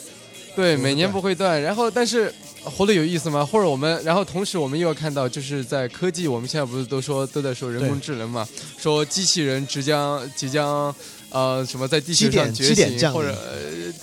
[0.54, 1.60] 对，每年不会断。
[1.60, 3.44] 然后，但是活得有意思吗？
[3.44, 8.48] 或者我们，然后同时我们又要看到，就是在科技，我们现在不是都说都在说人工智能嘛？
[8.78, 10.94] 说机器人即将即将。
[11.30, 13.34] 呃，什么在地球上觉醒，或者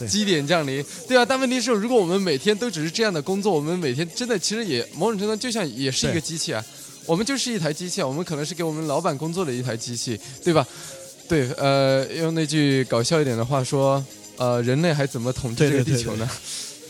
[0.07, 0.83] 基点降临？
[1.07, 6.63] 对啊，但问题是，如果我们每天都只是这样的工作，我们每天真的其实也某种程度就像也是一个机器啊，
[7.05, 10.65] 我们就是一台机器啊，我们可能是给我们老板工作的一台机器，对吧？
[11.27, 14.03] 对，呃，用那句搞笑一点的话说，
[14.37, 16.29] 呃，人类还怎么统治这个地球呢？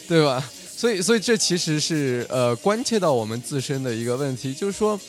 [0.08, 0.48] 对吧？
[0.78, 5.00] 所以，所以这其实是呃关切到我们自身的一个问题，就是说。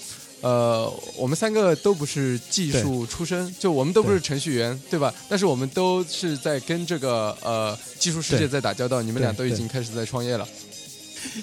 [0.41, 5.13] 呃，我们三个都不是技术出身，就我们都不是程序员，对吧？
[5.29, 9.03] 但是我们都是在跟这个呃技术世界在打交道。
[9.03, 10.47] 你们俩都已经开始在创业了。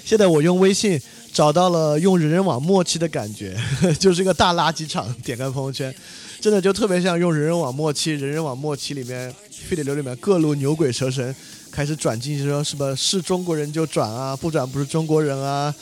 [0.02, 0.98] 现在我用微信
[1.30, 3.54] 找到了用人人网默契的感觉，
[4.00, 5.12] 就是一个大垃圾场。
[5.22, 5.94] 点开朋友圈，
[6.40, 8.12] 真的就特别像用人人网默契。
[8.12, 9.30] 人人网默契里面
[9.68, 11.36] 非得流里面各路牛鬼蛇神
[11.70, 15.74] 开始转进去说什么是中国人就转啊，不转不是中国人啊。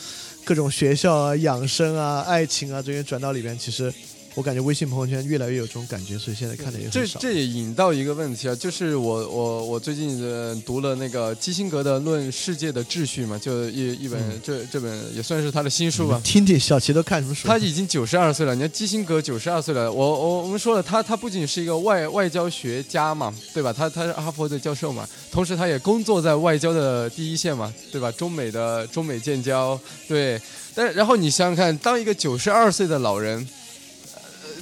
[0.45, 3.93] 各种学校啊、养生啊、爱情啊这些转到里面，其实。
[4.35, 7.21] 我感觉微信朋友圈越来越有这种感觉，所以现在看的也很少。
[7.21, 10.21] 这这也引到一个问题啊，就是我我我最近
[10.67, 16.21] 读了那个基辛格的《论世界的秩序》嘛，就一一本这这本也算是他的新书吧。
[16.25, 17.47] 听听小齐都看什么书？
[17.47, 19.93] 他已经九十二岁了，你看基辛格九十二岁了。
[19.93, 23.73] 我我我们说了，他他不仅是一个外外交学家嘛，对吧？
[23.73, 28.11] 他他是哈佛的教授嘛，同时他也工作在外交的第一线嘛，对吧？
[28.11, 29.79] 中美的中美建交，
[30.09, 30.41] 对。
[30.75, 33.47] 但然后你想想看，当一个九十二岁的老人。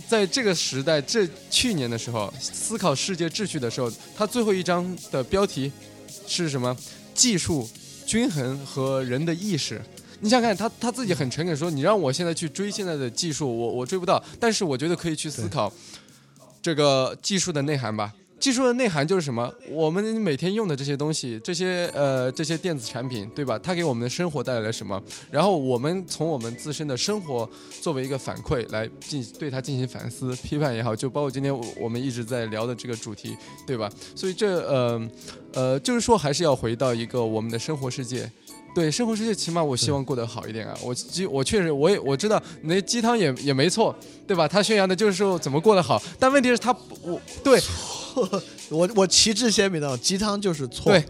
[0.09, 5.73] 在这个时代，这去年的时候，思考世界秩序的时候，他最后一章的标题
[6.27, 6.77] 是什么？
[7.15, 7.69] 技术、
[8.07, 9.81] 均衡和人的意识。
[10.21, 14.23] 你想看他他自己很诚恳说：“你让我现在去追现在的技术，我我追不到。
[14.39, 15.73] 但是我觉得可以去思考
[16.63, 18.13] 这个技术的内涵吧。”
[18.43, 19.55] 技术的内涵就是什么？
[19.71, 23.57] 我们每天用的这些东西，这些呃这些电子产品，对吧？
[23.57, 25.01] 它给我们的生活带来了什么？
[25.31, 27.49] 然后我们从我们自身的生活
[27.81, 33.89] 作为一个反馈来进对它进行反思、批判也好，就包括今天我们一直在聊的这个主题，对吧？
[34.17, 35.09] 所以这呃
[35.55, 38.29] 呃就是说还是要回到一个我们的生活世界。
[38.75, 40.75] 对生活世界，起码我希望过得好一点啊！
[40.83, 43.95] 我鸡，我确实，我也我知道那鸡汤也也没错，
[44.27, 44.49] 对吧？
[44.49, 47.61] 他宣扬的就是说怎么过得好，但问题是，他我对，
[48.71, 51.05] 我 我旗帜鲜明的鸡汤就是错，对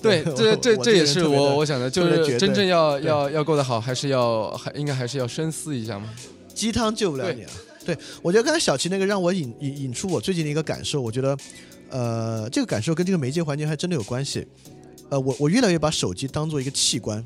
[0.00, 6.08] 对， 这这这也是我我想的，就是真正要要要过得好，还是要还应该还是要深思一下嘛。
[6.54, 7.50] 鸡汤救不了你啊。
[7.84, 11.36] 对，我觉得刚才小齐那个让我引引引出我最近的一个感受，我觉得，
[11.88, 14.46] 呃，这个感受跟这个媒介环境还真的有关系。
[15.10, 17.24] 呃，我我越来越把手机当做一个器官，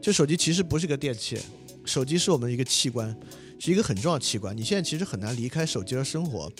[0.00, 1.38] 就手机其实不是个电器，
[1.84, 3.14] 手机是我们的一个器官，
[3.58, 4.56] 是一个很重要的器官。
[4.56, 6.50] 你现在其实很难离开手机而生活，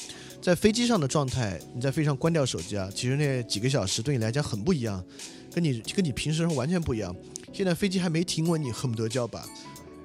[0.41, 5.05] 在飞机上的状态，你在飞机上关掉手机啊，其实那几个小时对你来讲很不一样，
[5.53, 7.15] 跟你跟你平时完全不一样。
[7.53, 9.45] 现在飞机还没停稳，你恨不得就要把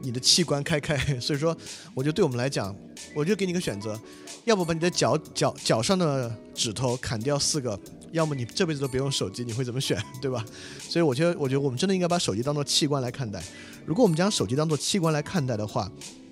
[0.02, 1.56] 你的器官开开， 所以说，
[1.94, 2.76] 我觉得对我们来讲，
[3.14, 4.00] 我就给你个选择，
[4.46, 7.80] 要不把你的脚脚脚上的指头砍掉四个，
[8.12, 10.46] 要么你这辈子都别用手机，你会怎么选， 对吧？
[10.80, 13.44] 所以我觉得，我觉得我们真的应该把手机当做器官来看待。
[13.86, 15.92] 如果我们将手机当做器官来看待的话，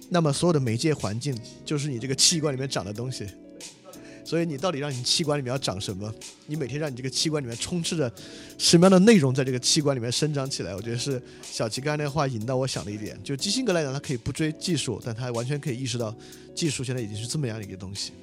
[0.09, 3.25] 那么所有的媒介环境就是你这个器官里面长的东西。
[4.23, 6.11] 所以你到底让你器官里面要长什么？
[6.47, 8.11] 你每天让你这个器官里面充斥着
[8.57, 10.73] 什么样的内容在这个器官里面生长起来？
[10.75, 13.15] 我觉得是小齐刚才那话引到我想的一点。
[13.23, 16.11] 就基辛格来讲，他可以不追技术，但他完全可以意识到
[16.55, 18.13] 技术现在已经是这么样的一个东西。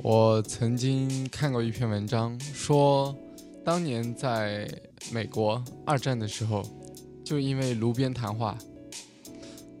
[0.00, 3.14] 我曾经看过一篇文章，说
[3.64, 4.68] 当年在
[5.12, 6.62] 美国二战的时候，
[7.24, 8.56] 就因为炉边谈话，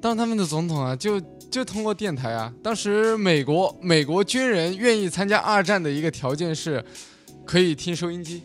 [0.00, 6.84] 当他们的总统啊，就就通过电台啊，当时美国美国军人愿意参加二战的一个条件是，
[7.46, 8.42] 可以听收音机，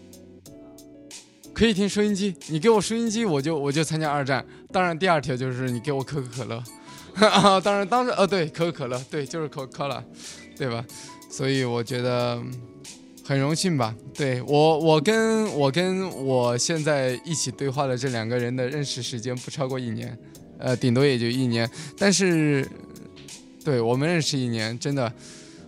[1.53, 4.45] 可以听收音机，你给我收音机，我就我就参加二战。
[4.71, 6.63] 当然，第二条就是你给我可口可乐，
[7.61, 10.03] 当然当时呃对，可口可乐，对，就是可可乐，
[10.55, 10.85] 对吧？
[11.33, 12.39] 所以我觉得
[13.25, 13.95] 很荣幸吧。
[14.13, 20.15] 对我，我跟我跟我现在一起对话的这两个人的认识时间不超过一年，
[20.59, 21.67] 呃，顶多也就一年。
[21.97, 22.63] 但是，
[23.65, 25.11] 对我们认识一年，真的，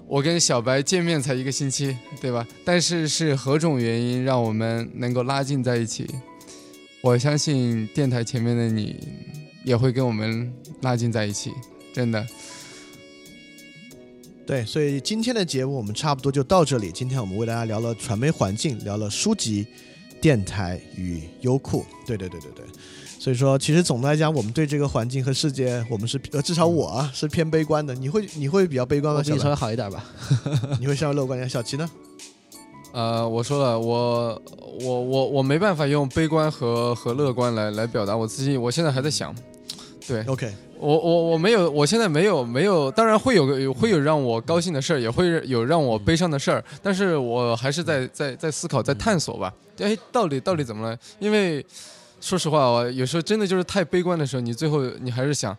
[0.05, 2.45] 我跟小白见面才一个星期，对吧？
[2.63, 6.07] 但是是何种原因让我们能够拉近在一起？
[7.01, 8.95] 我相信电台前面的你
[9.63, 10.53] 也会跟我们
[10.83, 11.51] 拉近在一起，
[11.91, 12.23] 真的。
[14.45, 16.91] 对，所以今天的节目我们差不多就到这里。
[16.91, 19.65] 今天我们为大家聊了传媒环境，聊了书籍、
[20.21, 21.83] 电台与优酷。
[22.05, 22.65] 对对对对对。
[23.17, 27.95] 所以说，其实总的来讲，我们对这个环境和世界，我们是呃，至少我啊是偏悲观的。
[27.95, 29.23] 你会你会比较悲观吗？
[29.23, 30.05] 小我比你稍微，好一点吧。
[30.79, 31.49] 你会稍微乐观一点。
[31.49, 31.89] 小齐呢？
[32.93, 34.41] 呃，我说了，我
[34.79, 39.35] 我我我没办法用悲观和和乐观来来表达我自己，我现在还在想，
[40.07, 40.53] 对 OK，
[40.85, 49.51] 我我我没有，我现在没有没有，当然会有个有会有让我高兴的事儿，也会有让我悲伤的事儿，但是我还是在在在思考，在探索吧。
[49.79, 50.97] 哎，到底到底怎么了？
[51.19, 51.65] 因为
[52.21, 55.57] 说实话，我有时候真的就是太悲观的时候，你最后你还是想。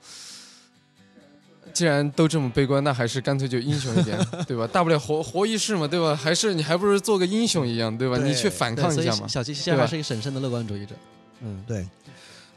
[1.72, 4.18] 既然都这么悲观，那还是干脆就英雄一点，
[4.48, 4.66] 对吧？
[4.66, 6.16] 大不了活活一世嘛，对吧？
[6.16, 8.16] 还是你还不如做个英雄一样，对吧？
[8.16, 9.28] 对你去反抗一下嘛。
[9.28, 10.94] 小七现在还是一个审慎的乐观主义者。
[11.42, 11.86] 嗯，对。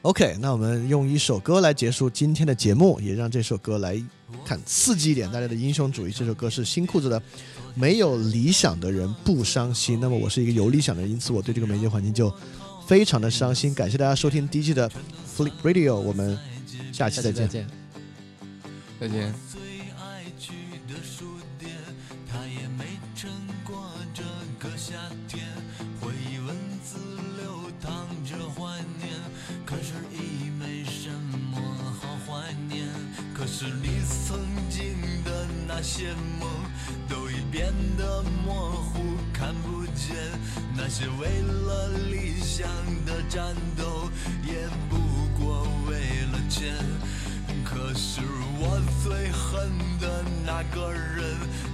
[0.03, 4.01] OK，那我们用一首歌来结束今天的节目，也让这首歌来
[4.45, 6.11] 看刺激一点大家的英雄主义。
[6.11, 7.19] 这首歌是新裤子的
[7.75, 9.97] 《没有理想的人不伤心》。
[9.99, 12.33] 那么我是一个有理想的人，因此我对这个媒介环境就
[12.87, 13.73] 非常的伤心。
[13.73, 14.89] 感谢大家收听第一季的
[15.37, 16.37] Flip Radio，我们
[16.93, 17.41] 下期再见。
[17.41, 17.67] 下期再见。
[19.01, 19.68] 再见。
[35.82, 36.49] 那些梦，
[37.07, 38.99] 都已变得模糊，
[39.32, 40.13] 看不见。
[40.75, 42.67] 那些为了理想
[43.05, 44.11] 的战斗，
[44.45, 44.97] 也不
[45.41, 45.95] 过为
[46.34, 46.75] 了钱。
[47.63, 48.19] 可是
[48.59, 49.71] 我最恨
[50.01, 51.23] 的那个人，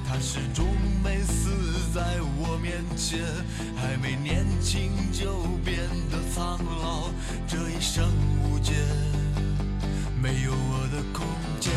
[0.08, 0.68] 他始终
[1.04, 1.50] 没死
[1.92, 3.26] 在我面前，
[3.76, 5.80] 还没年轻就变
[6.12, 7.10] 得苍老，
[7.48, 8.08] 这一生
[8.44, 8.74] 无解，
[10.22, 11.26] 没有我的空
[11.60, 11.74] 间，